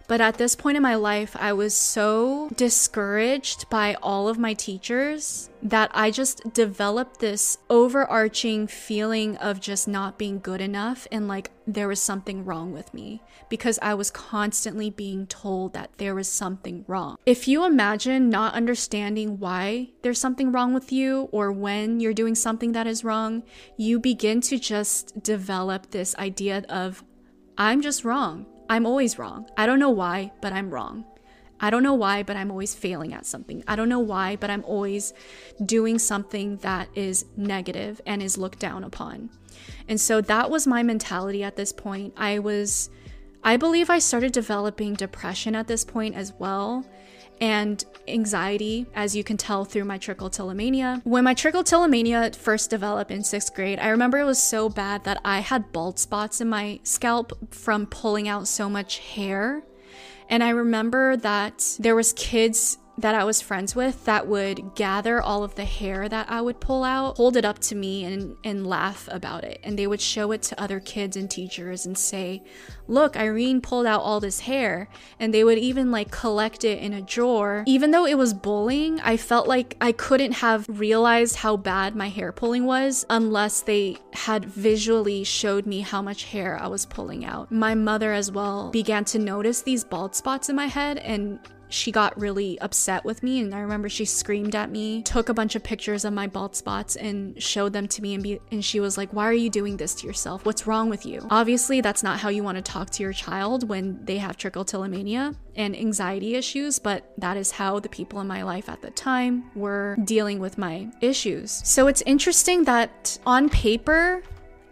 But 0.08 0.22
at 0.22 0.38
this 0.38 0.56
point 0.56 0.78
in 0.78 0.82
my 0.82 0.94
life, 0.94 1.36
I 1.38 1.52
was 1.52 1.74
so 1.74 2.48
discouraged 2.56 3.68
by 3.68 3.94
all 4.02 4.26
of 4.26 4.38
my 4.38 4.54
teachers 4.54 5.50
that 5.62 5.90
I 5.92 6.10
just 6.10 6.54
developed 6.54 7.20
this 7.20 7.58
overarching 7.68 8.68
feeling 8.68 9.36
of 9.36 9.60
just 9.60 9.86
not 9.86 10.16
being 10.16 10.38
good 10.38 10.62
enough 10.62 11.06
and 11.12 11.28
like 11.28 11.50
there 11.66 11.88
was 11.88 12.00
something 12.00 12.46
wrong 12.46 12.72
with 12.72 12.94
me 12.94 13.20
because 13.50 13.78
I 13.82 13.92
was 13.92 14.10
constantly 14.10 14.88
being 14.88 15.26
told 15.26 15.74
that 15.74 15.90
there 15.98 16.14
was 16.14 16.28
something 16.28 16.86
wrong. 16.88 17.18
If 17.26 17.46
you 17.46 17.66
imagine 17.66 18.30
not 18.30 18.54
understanding 18.54 19.38
why 19.38 19.90
there's 20.00 20.20
something 20.20 20.52
wrong 20.52 20.72
with 20.72 20.90
you 20.90 21.28
or 21.32 21.52
when 21.52 22.00
you're 22.00 22.14
doing 22.14 22.34
something 22.34 22.72
that 22.72 22.86
is 22.86 23.04
wrong, 23.04 23.42
you 23.76 24.00
begin 24.00 24.40
to 24.42 24.58
just 24.58 25.22
develop 25.22 25.90
this 25.90 26.16
idea 26.16 26.64
of, 26.70 27.04
I'm 27.58 27.82
just 27.82 28.04
wrong. 28.06 28.46
I'm 28.68 28.86
always 28.86 29.18
wrong. 29.18 29.48
I 29.56 29.66
don't 29.66 29.78
know 29.78 29.90
why, 29.90 30.32
but 30.40 30.52
I'm 30.52 30.70
wrong. 30.70 31.04
I 31.60 31.70
don't 31.70 31.82
know 31.82 31.94
why, 31.94 32.22
but 32.22 32.36
I'm 32.36 32.50
always 32.50 32.74
failing 32.74 33.12
at 33.12 33.26
something. 33.26 33.64
I 33.66 33.74
don't 33.74 33.88
know 33.88 33.98
why, 33.98 34.36
but 34.36 34.50
I'm 34.50 34.64
always 34.64 35.12
doing 35.64 35.98
something 35.98 36.58
that 36.58 36.88
is 36.94 37.24
negative 37.36 38.00
and 38.06 38.22
is 38.22 38.38
looked 38.38 38.60
down 38.60 38.84
upon. 38.84 39.30
And 39.88 40.00
so 40.00 40.20
that 40.20 40.50
was 40.50 40.66
my 40.66 40.82
mentality 40.82 41.42
at 41.42 41.56
this 41.56 41.72
point. 41.72 42.14
I 42.16 42.38
was, 42.38 42.90
I 43.42 43.56
believe 43.56 43.90
I 43.90 43.98
started 43.98 44.32
developing 44.32 44.94
depression 44.94 45.56
at 45.56 45.66
this 45.66 45.84
point 45.84 46.14
as 46.14 46.32
well 46.38 46.84
and 47.40 47.84
anxiety, 48.06 48.86
as 48.94 49.14
you 49.14 49.22
can 49.22 49.36
tell 49.36 49.64
through 49.64 49.84
my 49.84 49.98
trichotillomania. 49.98 51.00
When 51.04 51.24
my 51.24 51.34
trichotillomania 51.34 52.34
first 52.34 52.70
developed 52.70 53.10
in 53.10 53.22
sixth 53.22 53.54
grade, 53.54 53.78
I 53.78 53.88
remember 53.88 54.18
it 54.18 54.24
was 54.24 54.42
so 54.42 54.68
bad 54.68 55.04
that 55.04 55.20
I 55.24 55.40
had 55.40 55.72
bald 55.72 55.98
spots 55.98 56.40
in 56.40 56.48
my 56.48 56.80
scalp 56.82 57.32
from 57.52 57.86
pulling 57.86 58.28
out 58.28 58.48
so 58.48 58.68
much 58.68 58.98
hair. 58.98 59.62
And 60.28 60.42
I 60.42 60.50
remember 60.50 61.16
that 61.18 61.76
there 61.78 61.96
was 61.96 62.12
kids 62.12 62.78
that 62.98 63.14
I 63.14 63.22
was 63.22 63.40
friends 63.40 63.76
with 63.76 64.04
that 64.06 64.26
would 64.26 64.74
gather 64.74 65.22
all 65.22 65.44
of 65.44 65.54
the 65.54 65.64
hair 65.64 66.08
that 66.08 66.28
I 66.28 66.40
would 66.40 66.60
pull 66.60 66.82
out, 66.82 67.16
hold 67.16 67.36
it 67.36 67.44
up 67.44 67.60
to 67.60 67.76
me, 67.76 68.04
and, 68.04 68.36
and 68.42 68.66
laugh 68.66 69.08
about 69.10 69.44
it. 69.44 69.60
And 69.62 69.78
they 69.78 69.86
would 69.86 70.00
show 70.00 70.32
it 70.32 70.42
to 70.42 70.60
other 70.60 70.80
kids 70.80 71.16
and 71.16 71.30
teachers 71.30 71.86
and 71.86 71.96
say, 71.96 72.42
Look, 72.88 73.16
Irene 73.16 73.60
pulled 73.60 73.86
out 73.86 74.00
all 74.00 74.18
this 74.18 74.40
hair. 74.40 74.88
And 75.20 75.32
they 75.32 75.44
would 75.44 75.58
even 75.58 75.90
like 75.90 76.10
collect 76.10 76.64
it 76.64 76.82
in 76.82 76.92
a 76.92 77.02
drawer. 77.02 77.62
Even 77.66 77.92
though 77.92 78.06
it 78.06 78.18
was 78.18 78.34
bullying, 78.34 78.98
I 79.00 79.16
felt 79.16 79.46
like 79.46 79.76
I 79.80 79.92
couldn't 79.92 80.32
have 80.32 80.66
realized 80.68 81.36
how 81.36 81.56
bad 81.56 81.94
my 81.94 82.08
hair 82.08 82.32
pulling 82.32 82.64
was 82.64 83.06
unless 83.10 83.60
they 83.60 83.98
had 84.12 84.44
visually 84.44 85.22
showed 85.22 85.66
me 85.66 85.82
how 85.82 86.02
much 86.02 86.24
hair 86.24 86.58
I 86.60 86.66
was 86.66 86.86
pulling 86.86 87.24
out. 87.24 87.52
My 87.52 87.74
mother, 87.74 88.12
as 88.12 88.32
well, 88.32 88.70
began 88.70 89.04
to 89.06 89.18
notice 89.18 89.62
these 89.62 89.84
bald 89.84 90.14
spots 90.16 90.48
in 90.48 90.56
my 90.56 90.66
head 90.66 90.98
and 90.98 91.38
she 91.68 91.92
got 91.92 92.18
really 92.18 92.58
upset 92.60 93.04
with 93.04 93.22
me 93.22 93.40
and 93.40 93.54
I 93.54 93.60
remember 93.60 93.88
she 93.88 94.04
screamed 94.04 94.54
at 94.54 94.70
me, 94.70 95.02
took 95.02 95.28
a 95.28 95.34
bunch 95.34 95.54
of 95.54 95.62
pictures 95.62 96.04
of 96.04 96.12
my 96.12 96.26
bald 96.26 96.56
spots 96.56 96.96
and 96.96 97.40
showed 97.42 97.72
them 97.72 97.88
to 97.88 98.02
me 98.02 98.14
and 98.14 98.22
be 98.22 98.40
and 98.50 98.64
she 98.64 98.80
was 98.80 98.96
like, 98.96 99.12
"Why 99.12 99.26
are 99.26 99.32
you 99.32 99.50
doing 99.50 99.76
this 99.76 99.94
to 99.96 100.06
yourself? 100.06 100.44
What's 100.44 100.66
wrong 100.66 100.88
with 100.88 101.04
you?" 101.04 101.26
Obviously, 101.30 101.80
that's 101.80 102.02
not 102.02 102.18
how 102.20 102.28
you 102.28 102.42
want 102.42 102.56
to 102.56 102.62
talk 102.62 102.90
to 102.90 103.02
your 103.02 103.12
child 103.12 103.68
when 103.68 104.04
they 104.04 104.18
have 104.18 104.36
trichotillomania 104.36 105.34
and 105.56 105.76
anxiety 105.76 106.34
issues, 106.34 106.78
but 106.78 107.12
that 107.18 107.36
is 107.36 107.50
how 107.50 107.80
the 107.80 107.88
people 107.88 108.20
in 108.20 108.26
my 108.26 108.42
life 108.42 108.68
at 108.68 108.80
the 108.82 108.90
time 108.90 109.50
were 109.54 109.96
dealing 110.04 110.38
with 110.38 110.58
my 110.58 110.88
issues. 111.00 111.60
So 111.64 111.86
it's 111.88 112.02
interesting 112.06 112.64
that 112.64 113.18
on 113.26 113.48
paper, 113.48 114.22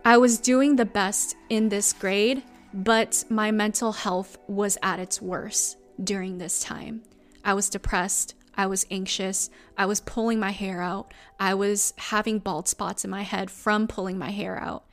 I 0.05 0.19
was 0.19 0.39
doing 0.39 0.77
the 0.77 0.85
best 0.85 1.37
in 1.49 1.69
this 1.69 1.93
grade, 1.93 2.43
but 2.73 3.25
my 3.29 3.51
mental 3.51 3.93
health 3.93 4.39
was 4.47 4.79
at 4.83 5.01
its 5.01 5.21
worst 5.21 5.79
during 6.03 6.39
this 6.39 6.61
time. 6.61 7.03
I 7.45 7.55
was 7.55 7.69
depressed. 7.69 8.35
I 8.57 8.67
was 8.67 8.87
anxious. 8.91 9.51
I 9.77 9.87
was 9.87 10.01
pulling 10.01 10.41
my 10.41 10.51
hair 10.51 10.81
out. 10.81 11.13
I 11.39 11.55
was 11.55 11.93
having 11.97 12.39
bald 12.39 12.69
spots 12.69 13.05
in 13.05 13.11
my 13.11 13.23
head 13.23 13.51
from 13.51 13.87
pulling 13.87 14.19
my 14.19 14.31
hair 14.31 14.59
out. 14.59 14.85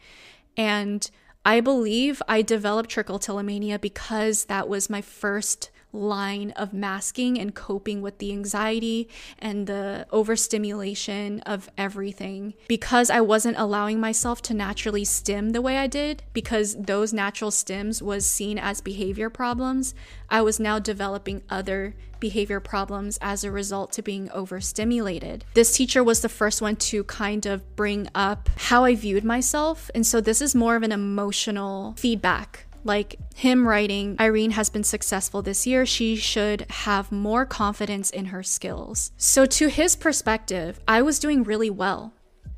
And 0.57 1.09
I 1.45 1.61
believe 1.61 2.21
I 2.27 2.41
developed 2.41 2.89
trichotillomania 2.89 3.79
because 3.79 4.45
that 4.45 4.67
was 4.67 4.89
my 4.89 5.01
first 5.01 5.71
line 5.93 6.51
of 6.51 6.73
masking 6.73 7.39
and 7.39 7.53
coping 7.53 8.01
with 8.01 8.17
the 8.17 8.31
anxiety 8.31 9.07
and 9.39 9.67
the 9.67 10.07
overstimulation 10.11 11.39
of 11.41 11.69
everything 11.77 12.53
because 12.67 13.09
I 13.09 13.21
wasn't 13.21 13.57
allowing 13.57 13.99
myself 13.99 14.41
to 14.43 14.53
naturally 14.53 15.05
stim 15.05 15.51
the 15.51 15.61
way 15.61 15.77
I 15.77 15.87
did 15.87 16.23
because 16.33 16.75
those 16.75 17.13
natural 17.13 17.51
stims 17.51 18.01
was 18.01 18.25
seen 18.25 18.57
as 18.57 18.81
behavior 18.81 19.29
problems 19.29 19.93
I 20.29 20.41
was 20.41 20.59
now 20.59 20.79
developing 20.79 21.43
other 21.47 21.93
behavior 22.19 22.59
problems 22.59 23.19
as 23.21 23.43
a 23.43 23.51
result 23.51 23.91
to 23.91 24.01
being 24.01 24.31
overstimulated. 24.31 25.45
This 25.53 25.75
teacher 25.75 26.03
was 26.03 26.21
the 26.21 26.29
first 26.29 26.61
one 26.61 26.75
to 26.77 27.03
kind 27.03 27.45
of 27.45 27.75
bring 27.75 28.07
up 28.15 28.49
how 28.55 28.83
I 28.83 28.95
viewed 28.95 29.23
myself 29.23 29.91
and 29.93 30.07
so 30.07 30.21
this 30.21 30.41
is 30.41 30.55
more 30.55 30.75
of 30.75 30.83
an 30.83 30.91
emotional 30.91 31.93
feedback 31.97 32.65
like 32.83 33.17
him 33.35 33.67
writing, 33.67 34.15
Irene 34.19 34.51
has 34.51 34.69
been 34.69 34.83
successful 34.83 35.41
this 35.41 35.65
year. 35.65 35.85
She 35.85 36.15
should 36.15 36.65
have 36.69 37.11
more 37.11 37.45
confidence 37.45 38.09
in 38.09 38.25
her 38.25 38.43
skills. 38.43 39.11
So, 39.17 39.45
to 39.45 39.67
his 39.67 39.95
perspective, 39.95 40.79
I 40.87 41.01
was 41.01 41.19
doing 41.19 41.43
really 41.43 41.69
well. 41.69 42.13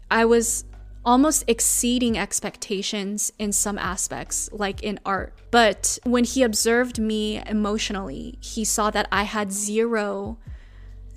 I 0.10 0.26
was 0.26 0.66
almost 1.06 1.44
exceeding 1.48 2.18
expectations 2.18 3.32
in 3.38 3.52
some 3.52 3.78
aspects, 3.78 4.50
like 4.52 4.82
in 4.82 5.00
art. 5.06 5.34
But 5.52 6.00
when 6.04 6.24
he 6.24 6.42
observed 6.44 7.00
me 7.00 7.42
emotionally, 7.46 8.38
he 8.42 8.66
saw 8.66 8.90
that 8.90 9.08
I 9.12 9.24
had 9.24 9.52
zero 9.52 10.40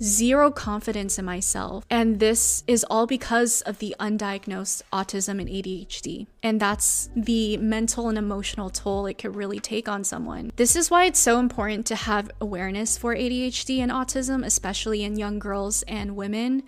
zero 0.01 0.51
confidence 0.51 1.19
in 1.19 1.25
myself. 1.25 1.85
And 1.89 2.19
this 2.19 2.63
is 2.67 2.85
all 2.89 3.07
because 3.07 3.61
of 3.61 3.79
the 3.79 3.95
undiagnosed 3.99 4.81
autism 4.91 5.39
and 5.39 5.49
ADHD. 5.49 6.27
And 6.41 6.59
that's 6.59 7.09
the 7.15 7.57
mental 7.57 8.09
and 8.09 8.17
emotional 8.17 8.69
toll 8.69 9.05
it 9.05 9.17
could 9.17 9.35
really 9.35 9.59
take 9.59 9.89
on 9.89 10.03
someone. 10.03 10.51
This 10.55 10.75
is 10.75 10.89
why 10.89 11.05
it's 11.05 11.19
so 11.19 11.39
important 11.39 11.85
to 11.87 11.95
have 11.95 12.31
awareness 12.39 12.97
for 12.97 13.15
ADHD 13.15 13.79
and 13.79 13.91
autism, 13.91 14.45
especially 14.45 15.03
in 15.03 15.17
young 15.17 15.39
girls 15.39 15.83
and 15.83 16.15
women 16.15 16.63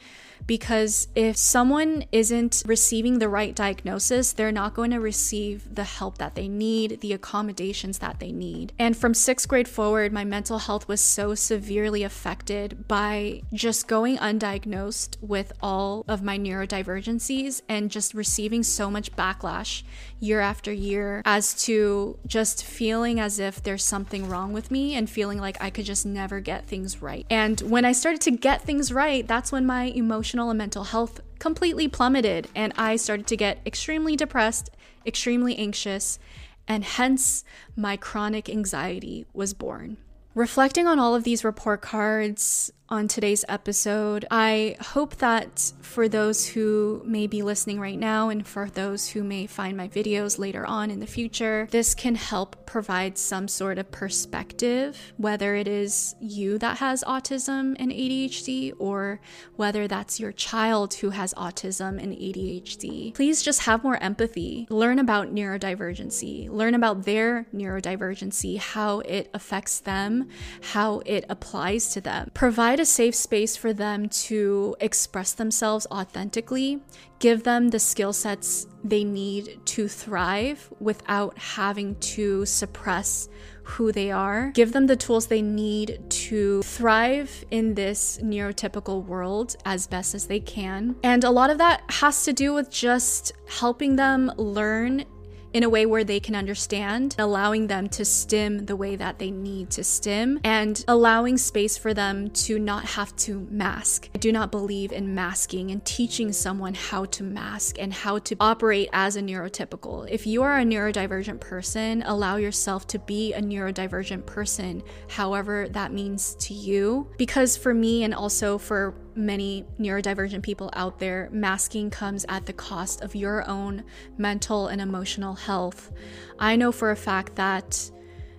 because 0.47 1.07
if 1.15 1.37
someone 1.37 2.05
isn't 2.11 2.63
receiving 2.65 3.19
the 3.19 3.29
right 3.29 3.55
diagnosis, 3.55 4.33
they're 4.33 4.51
not 4.51 4.73
going 4.73 4.91
to 4.91 4.99
receive 4.99 5.73
the 5.73 5.83
help 5.83 6.17
that 6.17 6.35
they 6.35 6.47
need, 6.47 7.01
the 7.01 7.13
accommodations 7.13 7.99
that 7.99 8.19
they 8.19 8.31
need. 8.31 8.73
And 8.79 8.95
from 8.95 9.13
sixth 9.13 9.47
grade 9.47 9.67
forward, 9.67 10.11
my 10.11 10.23
mental 10.23 10.59
health 10.59 10.87
was 10.87 11.01
so 11.01 11.35
severely 11.35 12.03
affected 12.03 12.87
by 12.87 13.20
just 13.53 13.87
going 13.87 14.17
undiagnosed 14.17 15.17
with 15.21 15.51
all 15.61 16.05
of 16.07 16.23
my 16.23 16.37
neurodivergencies 16.37 17.61
and 17.67 17.91
just 17.91 18.13
receiving 18.13 18.63
so 18.63 18.89
much 18.89 19.11
backlash 19.15 19.83
year 20.19 20.39
after 20.39 20.71
year 20.71 21.21
as 21.25 21.53
to 21.65 22.17
just 22.25 22.63
feeling 22.63 23.19
as 23.19 23.39
if 23.39 23.61
there's 23.63 23.83
something 23.83 24.29
wrong 24.29 24.53
with 24.53 24.71
me 24.71 24.95
and 24.95 25.09
feeling 25.09 25.39
like 25.39 25.61
I 25.61 25.69
could 25.69 25.85
just 25.85 26.05
never 26.05 26.39
get 26.39 26.67
things 26.67 27.01
right. 27.01 27.25
And 27.29 27.59
when 27.61 27.85
I 27.85 27.91
started 27.91 28.21
to 28.21 28.31
get 28.31 28.61
things 28.61 28.91
right, 28.91 29.27
that's 29.27 29.51
when 29.51 29.65
my 29.65 29.85
emotional 29.85 30.49
and 30.49 30.57
mental 30.57 30.85
health 30.85 31.21
completely 31.39 31.87
plummeted 31.87 32.47
and 32.55 32.73
I 32.77 32.95
started 32.95 33.27
to 33.27 33.37
get 33.37 33.59
extremely 33.65 34.15
depressed, 34.15 34.69
extremely 35.05 35.57
anxious, 35.57 36.19
and 36.67 36.83
hence 36.83 37.43
my 37.75 37.97
chronic 37.97 38.49
anxiety 38.49 39.25
was 39.33 39.53
born. 39.53 39.97
Reflecting 40.33 40.87
on 40.87 40.99
all 40.99 41.13
of 41.13 41.25
these 41.25 41.43
report 41.43 41.81
cards, 41.81 42.71
on 42.91 43.07
today's 43.07 43.45
episode. 43.47 44.25
I 44.29 44.75
hope 44.81 45.15
that 45.17 45.71
for 45.81 46.09
those 46.09 46.45
who 46.45 47.01
may 47.05 47.25
be 47.25 47.41
listening 47.41 47.79
right 47.79 47.97
now 47.97 48.27
and 48.27 48.45
for 48.45 48.69
those 48.69 49.07
who 49.09 49.23
may 49.23 49.47
find 49.47 49.77
my 49.77 49.87
videos 49.87 50.37
later 50.37 50.65
on 50.65 50.91
in 50.91 50.99
the 50.99 51.07
future, 51.07 51.69
this 51.71 51.95
can 51.95 52.15
help 52.15 52.65
provide 52.65 53.17
some 53.17 53.47
sort 53.47 53.77
of 53.77 53.89
perspective, 53.91 55.13
whether 55.15 55.55
it 55.55 55.69
is 55.69 56.15
you 56.19 56.57
that 56.57 56.77
has 56.79 57.01
autism 57.05 57.77
and 57.79 57.91
ADHD 57.91 58.73
or 58.77 59.21
whether 59.55 59.87
that's 59.87 60.19
your 60.19 60.33
child 60.33 60.93
who 60.95 61.11
has 61.11 61.33
autism 61.35 62.01
and 62.01 62.11
ADHD. 62.11 63.13
Please 63.13 63.41
just 63.41 63.61
have 63.61 63.85
more 63.85 63.97
empathy. 64.03 64.67
Learn 64.69 64.99
about 64.99 65.33
neurodivergency, 65.33 66.49
learn 66.49 66.75
about 66.75 67.05
their 67.05 67.47
neurodivergency, 67.55 68.57
how 68.57 68.99
it 68.99 69.29
affects 69.33 69.79
them, 69.79 70.27
how 70.61 71.01
it 71.05 71.25
applies 71.29 71.93
to 71.93 72.01
them. 72.01 72.29
Provide 72.33 72.80
a 72.81 72.85
safe 72.85 73.13
space 73.13 73.55
for 73.55 73.73
them 73.73 74.09
to 74.09 74.75
express 74.79 75.33
themselves 75.33 75.85
authentically, 75.91 76.81
give 77.19 77.43
them 77.43 77.69
the 77.69 77.79
skill 77.79 78.11
sets 78.11 78.65
they 78.83 79.03
need 79.03 79.59
to 79.65 79.87
thrive 79.87 80.67
without 80.79 81.37
having 81.37 81.95
to 81.99 82.43
suppress 82.45 83.29
who 83.63 83.91
they 83.91 84.09
are, 84.11 84.51
give 84.55 84.73
them 84.73 84.87
the 84.87 84.95
tools 84.95 85.27
they 85.27 85.41
need 85.41 85.99
to 86.09 86.63
thrive 86.63 87.45
in 87.51 87.75
this 87.75 88.19
neurotypical 88.23 89.05
world 89.05 89.55
as 89.65 89.85
best 89.85 90.15
as 90.15 90.25
they 90.25 90.39
can. 90.39 90.95
And 91.03 91.23
a 91.23 91.29
lot 91.29 91.51
of 91.51 91.59
that 91.59 91.83
has 91.89 92.25
to 92.25 92.33
do 92.33 92.53
with 92.53 92.71
just 92.71 93.31
helping 93.47 93.95
them 93.95 94.31
learn 94.37 95.05
in 95.53 95.63
a 95.63 95.69
way 95.69 95.85
where 95.85 96.03
they 96.03 96.19
can 96.19 96.35
understand, 96.35 97.15
allowing 97.19 97.67
them 97.67 97.89
to 97.89 98.05
stim 98.05 98.65
the 98.65 98.75
way 98.75 98.95
that 98.95 99.19
they 99.19 99.31
need 99.31 99.69
to 99.71 99.83
stim, 99.83 100.39
and 100.43 100.83
allowing 100.87 101.37
space 101.37 101.77
for 101.77 101.93
them 101.93 102.29
to 102.31 102.59
not 102.59 102.85
have 102.85 103.15
to 103.15 103.47
mask. 103.49 104.09
I 104.15 104.17
do 104.17 104.31
not 104.31 104.51
believe 104.51 104.91
in 104.91 105.13
masking 105.13 105.71
and 105.71 105.83
teaching 105.85 106.31
someone 106.31 106.73
how 106.73 107.05
to 107.05 107.23
mask 107.23 107.77
and 107.79 107.93
how 107.93 108.19
to 108.19 108.35
operate 108.39 108.89
as 108.93 109.15
a 109.15 109.21
neurotypical. 109.21 110.07
If 110.09 110.25
you 110.25 110.43
are 110.43 110.59
a 110.59 110.63
neurodivergent 110.63 111.39
person, 111.39 112.03
allow 112.03 112.37
yourself 112.37 112.87
to 112.87 112.99
be 112.99 113.33
a 113.33 113.41
neurodivergent 113.41 114.25
person, 114.25 114.83
however 115.09 115.67
that 115.69 115.93
means 115.93 116.35
to 116.35 116.53
you. 116.53 117.09
Because 117.17 117.57
for 117.57 117.73
me, 117.73 118.03
and 118.03 118.13
also 118.13 118.57
for 118.57 118.95
many 119.15 119.65
neurodivergent 119.79 120.43
people 120.43 120.69
out 120.73 120.99
there, 120.99 121.29
masking 121.31 121.89
comes 121.89 122.25
at 122.29 122.45
the 122.45 122.53
cost 122.53 123.01
of 123.01 123.15
your 123.15 123.47
own 123.47 123.83
mental 124.17 124.67
and 124.67 124.81
emotional 124.81 125.35
health. 125.35 125.91
I 126.39 126.55
know 126.55 126.71
for 126.71 126.91
a 126.91 126.95
fact 126.95 127.35
that 127.35 127.91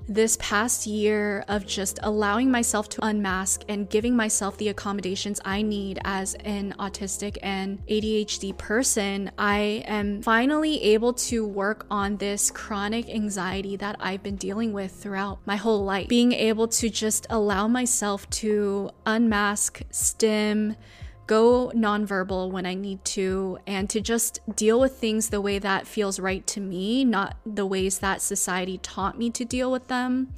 this 0.09 0.37
past 0.41 0.87
year 0.87 1.45
of 1.49 1.67
just 1.67 1.99
allowing 2.03 2.51
myself 2.51 2.89
to 2.91 3.05
unmask 3.05 3.63
and 3.69 3.89
giving 3.89 4.17
myself 4.17 4.57
the 4.59 4.69
accommodations 4.69 5.41
I 5.45 5.63
need 5.63 5.99
as 6.05 6.35
an 6.45 6.75
autistic 6.79 7.39
and 7.43 7.87
ADHD 7.87 8.57
person, 8.57 9.31
I 9.39 9.85
am 9.87 10.23
finally 10.23 10.83
able 10.83 11.13
to 11.15 11.47
work 11.47 11.87
on 11.91 12.17
this 12.17 12.51
chronic 12.51 13.09
anxiety 13.09 13.77
that 13.77 13.97
I've 14.01 14.23
been 14.23 14.37
dealing 14.37 14.73
with 14.73 14.93
throughout 14.93 15.39
my 15.47 15.57
whole 15.57 15.85
life. 15.85 16.09
Being 16.09 16.33
able 16.33 16.69
to 16.69 16.89
just 16.89 17.27
allow 17.31 17.69
myself 17.69 18.29
to 18.31 18.91
unmask, 19.07 19.83
stim, 19.91 20.77
go 21.33 21.73
nonverbal 21.75 22.51
when 22.51 22.67
I 22.67 22.75
need 22.75 23.03
to, 23.17 23.59
and 23.67 23.89
to 23.89 24.03
just 24.03 24.41
deal 24.55 24.79
with 24.79 24.99
things 24.99 25.31
the 25.31 25.41
way 25.41 25.59
that 25.59 25.87
feels 25.87 26.21
right 26.21 26.47
to 26.49 26.61
me, 26.61 27.07
not 27.07 27.39
the 27.47 27.65
ways 27.65 28.01
that 28.01 28.21
society 28.21 28.77
taught 28.77 29.17
me 29.17 29.31
to 29.31 29.45
deal 29.45 29.73
with 29.73 29.89
them 29.89 30.35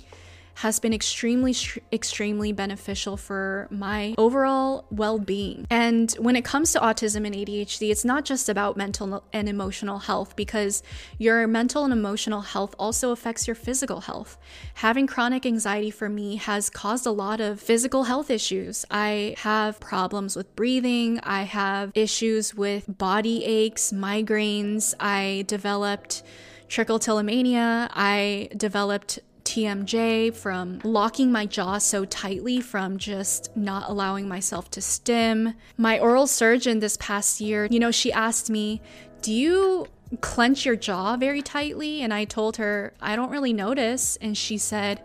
has 0.54 0.78
been 0.78 0.92
extremely, 0.92 1.54
extremely 1.92 2.52
beneficial 2.52 3.16
for 3.16 3.68
my 3.70 4.14
overall 4.18 4.86
well 4.90 5.18
being. 5.18 5.66
And 5.70 6.12
when 6.12 6.36
it 6.36 6.44
comes 6.44 6.72
to 6.72 6.80
autism 6.80 7.26
and 7.26 7.34
ADHD, 7.34 7.90
it's 7.90 8.04
not 8.04 8.24
just 8.24 8.48
about 8.48 8.76
mental 8.76 9.24
and 9.32 9.48
emotional 9.48 9.98
health 9.98 10.36
because 10.36 10.82
your 11.18 11.46
mental 11.46 11.84
and 11.84 11.92
emotional 11.92 12.42
health 12.42 12.74
also 12.78 13.10
affects 13.10 13.46
your 13.46 13.54
physical 13.54 14.02
health. 14.02 14.38
Having 14.74 15.08
chronic 15.08 15.46
anxiety 15.46 15.90
for 15.90 16.08
me 16.08 16.36
has 16.36 16.70
caused 16.70 17.06
a 17.06 17.10
lot 17.10 17.40
of 17.40 17.60
physical 17.60 18.04
health 18.04 18.30
issues. 18.30 18.84
I 18.90 19.34
have 19.38 19.80
problems 19.80 20.36
with 20.36 20.54
breathing, 20.56 21.20
I 21.22 21.42
have 21.42 21.92
issues 21.94 22.54
with 22.54 22.84
body 22.86 23.44
aches, 23.44 23.92
migraines, 23.92 24.94
I 25.00 25.44
developed 25.46 26.22
trichotillomania, 26.68 27.88
I 27.92 28.48
developed 28.56 29.20
TMJ, 29.54 30.34
from 30.34 30.80
locking 30.82 31.30
my 31.30 31.46
jaw 31.46 31.78
so 31.78 32.04
tightly 32.04 32.60
from 32.60 32.98
just 32.98 33.56
not 33.56 33.88
allowing 33.88 34.26
myself 34.26 34.68
to 34.72 34.80
stim. 34.80 35.54
My 35.76 35.96
oral 36.00 36.26
surgeon 36.26 36.80
this 36.80 36.96
past 36.96 37.40
year, 37.40 37.68
you 37.70 37.78
know, 37.78 37.92
she 37.92 38.12
asked 38.12 38.50
me, 38.50 38.82
Do 39.22 39.32
you 39.32 39.86
clench 40.20 40.66
your 40.66 40.74
jaw 40.74 41.16
very 41.16 41.40
tightly? 41.40 42.02
And 42.02 42.12
I 42.12 42.24
told 42.24 42.56
her, 42.56 42.94
I 43.00 43.14
don't 43.14 43.30
really 43.30 43.52
notice. 43.52 44.16
And 44.20 44.36
she 44.36 44.58
said, 44.58 45.00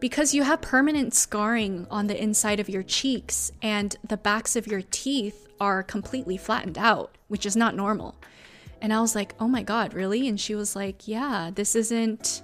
because 0.00 0.34
you 0.34 0.42
have 0.42 0.60
permanent 0.60 1.14
scarring 1.14 1.86
on 1.88 2.08
the 2.08 2.20
inside 2.20 2.58
of 2.58 2.68
your 2.68 2.82
cheeks 2.82 3.52
and 3.62 3.94
the 4.02 4.16
backs 4.16 4.56
of 4.56 4.66
your 4.66 4.82
teeth 4.90 5.46
are 5.60 5.84
completely 5.84 6.36
flattened 6.36 6.76
out, 6.76 7.16
which 7.28 7.46
is 7.46 7.54
not 7.54 7.76
normal. 7.76 8.16
And 8.80 8.92
I 8.92 9.00
was 9.00 9.14
like, 9.14 9.36
oh 9.38 9.46
my 9.46 9.62
God, 9.62 9.94
really? 9.94 10.26
And 10.26 10.40
she 10.40 10.56
was 10.56 10.74
like, 10.74 11.06
yeah, 11.06 11.52
this 11.54 11.76
isn't 11.76 12.42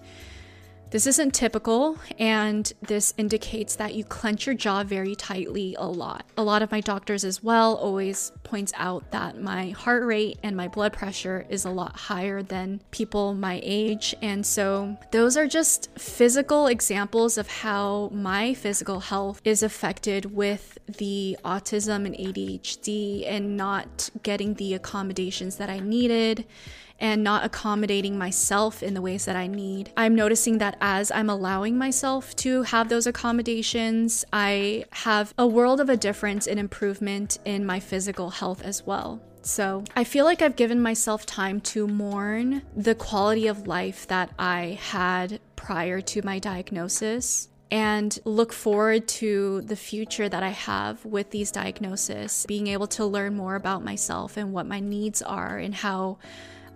this 0.90 1.06
isn't 1.06 1.34
typical, 1.34 1.98
and 2.18 2.72
this 2.82 3.12
indicates 3.18 3.76
that 3.76 3.94
you 3.94 4.04
clench 4.04 4.46
your 4.46 4.54
jaw 4.54 4.82
very 4.84 5.14
tightly 5.14 5.74
a 5.78 5.86
lot. 5.86 6.24
A 6.36 6.42
lot 6.42 6.62
of 6.62 6.70
my 6.70 6.80
doctors 6.80 7.24
as 7.24 7.42
well 7.42 7.74
always 7.74 8.32
points 8.42 8.72
out 8.76 9.10
that 9.10 9.40
my 9.40 9.70
heart 9.70 10.04
rate 10.04 10.38
and 10.42 10.56
my 10.56 10.68
blood 10.68 10.92
pressure 10.92 11.44
is 11.48 11.64
a 11.64 11.70
lot 11.70 11.96
higher 11.96 12.42
than 12.42 12.80
people 12.90 13.34
my 13.34 13.60
age, 13.62 14.14
and 14.22 14.44
so 14.46 14.96
those 15.12 15.36
are 15.36 15.46
just 15.46 15.90
physical 15.98 16.66
examples 16.66 17.36
of 17.36 17.48
how 17.48 18.10
my 18.12 18.54
physical 18.54 19.00
health 19.00 19.40
is 19.44 19.62
affected 19.62 20.34
with 20.34 20.78
the 20.86 21.36
autism 21.44 22.06
and 22.06 22.14
ADHD 22.14 23.24
and 23.26 23.56
not 23.56 24.10
getting 24.22 24.54
the 24.54 24.74
accommodations 24.74 25.56
that 25.56 25.68
I 25.68 25.80
needed 25.80 26.46
and 26.98 27.22
not 27.22 27.44
accommodating 27.44 28.18
myself 28.18 28.82
in 28.82 28.94
the 28.94 29.02
ways 29.02 29.24
that 29.24 29.36
I 29.36 29.46
need. 29.46 29.92
I'm 29.96 30.14
noticing 30.14 30.58
that 30.58 30.76
as 30.80 31.10
I'm 31.10 31.30
allowing 31.30 31.78
myself 31.78 32.34
to 32.36 32.62
have 32.62 32.88
those 32.88 33.06
accommodations, 33.06 34.24
I 34.32 34.84
have 34.90 35.32
a 35.38 35.46
world 35.46 35.80
of 35.80 35.88
a 35.88 35.96
difference 35.96 36.46
and 36.46 36.58
improvement 36.58 37.38
in 37.44 37.64
my 37.64 37.80
physical 37.80 38.30
health 38.30 38.62
as 38.62 38.84
well. 38.86 39.20
So 39.42 39.84
I 39.96 40.04
feel 40.04 40.24
like 40.24 40.42
I've 40.42 40.56
given 40.56 40.80
myself 40.80 41.24
time 41.24 41.60
to 41.62 41.86
mourn 41.86 42.62
the 42.76 42.94
quality 42.94 43.46
of 43.46 43.66
life 43.66 44.06
that 44.08 44.30
I 44.38 44.78
had 44.80 45.40
prior 45.56 46.00
to 46.00 46.22
my 46.22 46.38
diagnosis 46.38 47.48
and 47.70 48.18
look 48.24 48.52
forward 48.52 49.06
to 49.06 49.60
the 49.62 49.76
future 49.76 50.28
that 50.28 50.42
I 50.42 50.50
have 50.50 51.04
with 51.04 51.30
these 51.30 51.50
diagnoses, 51.50 52.46
being 52.48 52.66
able 52.66 52.86
to 52.88 53.04
learn 53.04 53.36
more 53.36 53.54
about 53.54 53.84
myself 53.84 54.36
and 54.36 54.52
what 54.52 54.66
my 54.66 54.80
needs 54.80 55.22
are 55.22 55.58
and 55.58 55.74
how 55.74 56.18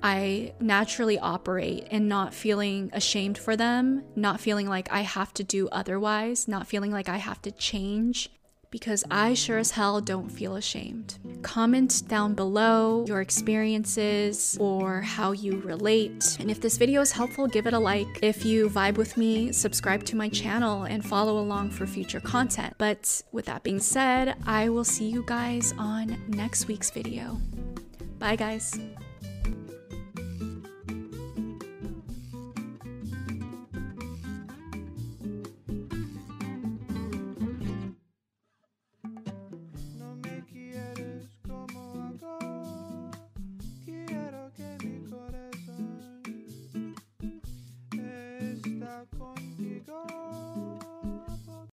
I 0.02 0.54
naturally 0.60 1.18
operate 1.18 1.86
and 1.90 2.08
not 2.08 2.34
feeling 2.34 2.90
ashamed 2.92 3.38
for 3.38 3.56
them, 3.56 4.02
not 4.16 4.40
feeling 4.40 4.68
like 4.68 4.92
I 4.92 5.02
have 5.02 5.32
to 5.34 5.44
do 5.44 5.68
otherwise, 5.68 6.48
not 6.48 6.66
feeling 6.66 6.90
like 6.90 7.08
I 7.08 7.18
have 7.18 7.40
to 7.42 7.52
change, 7.52 8.28
because 8.72 9.04
I 9.10 9.34
sure 9.34 9.58
as 9.58 9.70
hell 9.72 10.00
don't 10.00 10.30
feel 10.30 10.56
ashamed. 10.56 11.18
Comment 11.42 12.02
down 12.08 12.34
below 12.34 13.04
your 13.06 13.20
experiences 13.20 14.56
or 14.58 15.02
how 15.02 15.32
you 15.32 15.60
relate. 15.60 16.38
And 16.40 16.50
if 16.50 16.60
this 16.60 16.78
video 16.78 17.02
is 17.02 17.12
helpful, 17.12 17.46
give 17.46 17.66
it 17.66 17.74
a 17.74 17.78
like. 17.78 18.08
If 18.22 18.44
you 18.44 18.70
vibe 18.70 18.96
with 18.96 19.16
me, 19.16 19.52
subscribe 19.52 20.04
to 20.04 20.16
my 20.16 20.30
channel 20.30 20.84
and 20.84 21.04
follow 21.04 21.38
along 21.38 21.70
for 21.70 21.86
future 21.86 22.20
content. 22.20 22.74
But 22.78 23.22
with 23.30 23.44
that 23.44 23.62
being 23.62 23.78
said, 23.78 24.36
I 24.46 24.70
will 24.70 24.84
see 24.84 25.06
you 25.06 25.22
guys 25.26 25.74
on 25.78 26.16
next 26.28 26.66
week's 26.66 26.90
video. 26.90 27.38
Bye, 28.18 28.36
guys. 28.36 28.80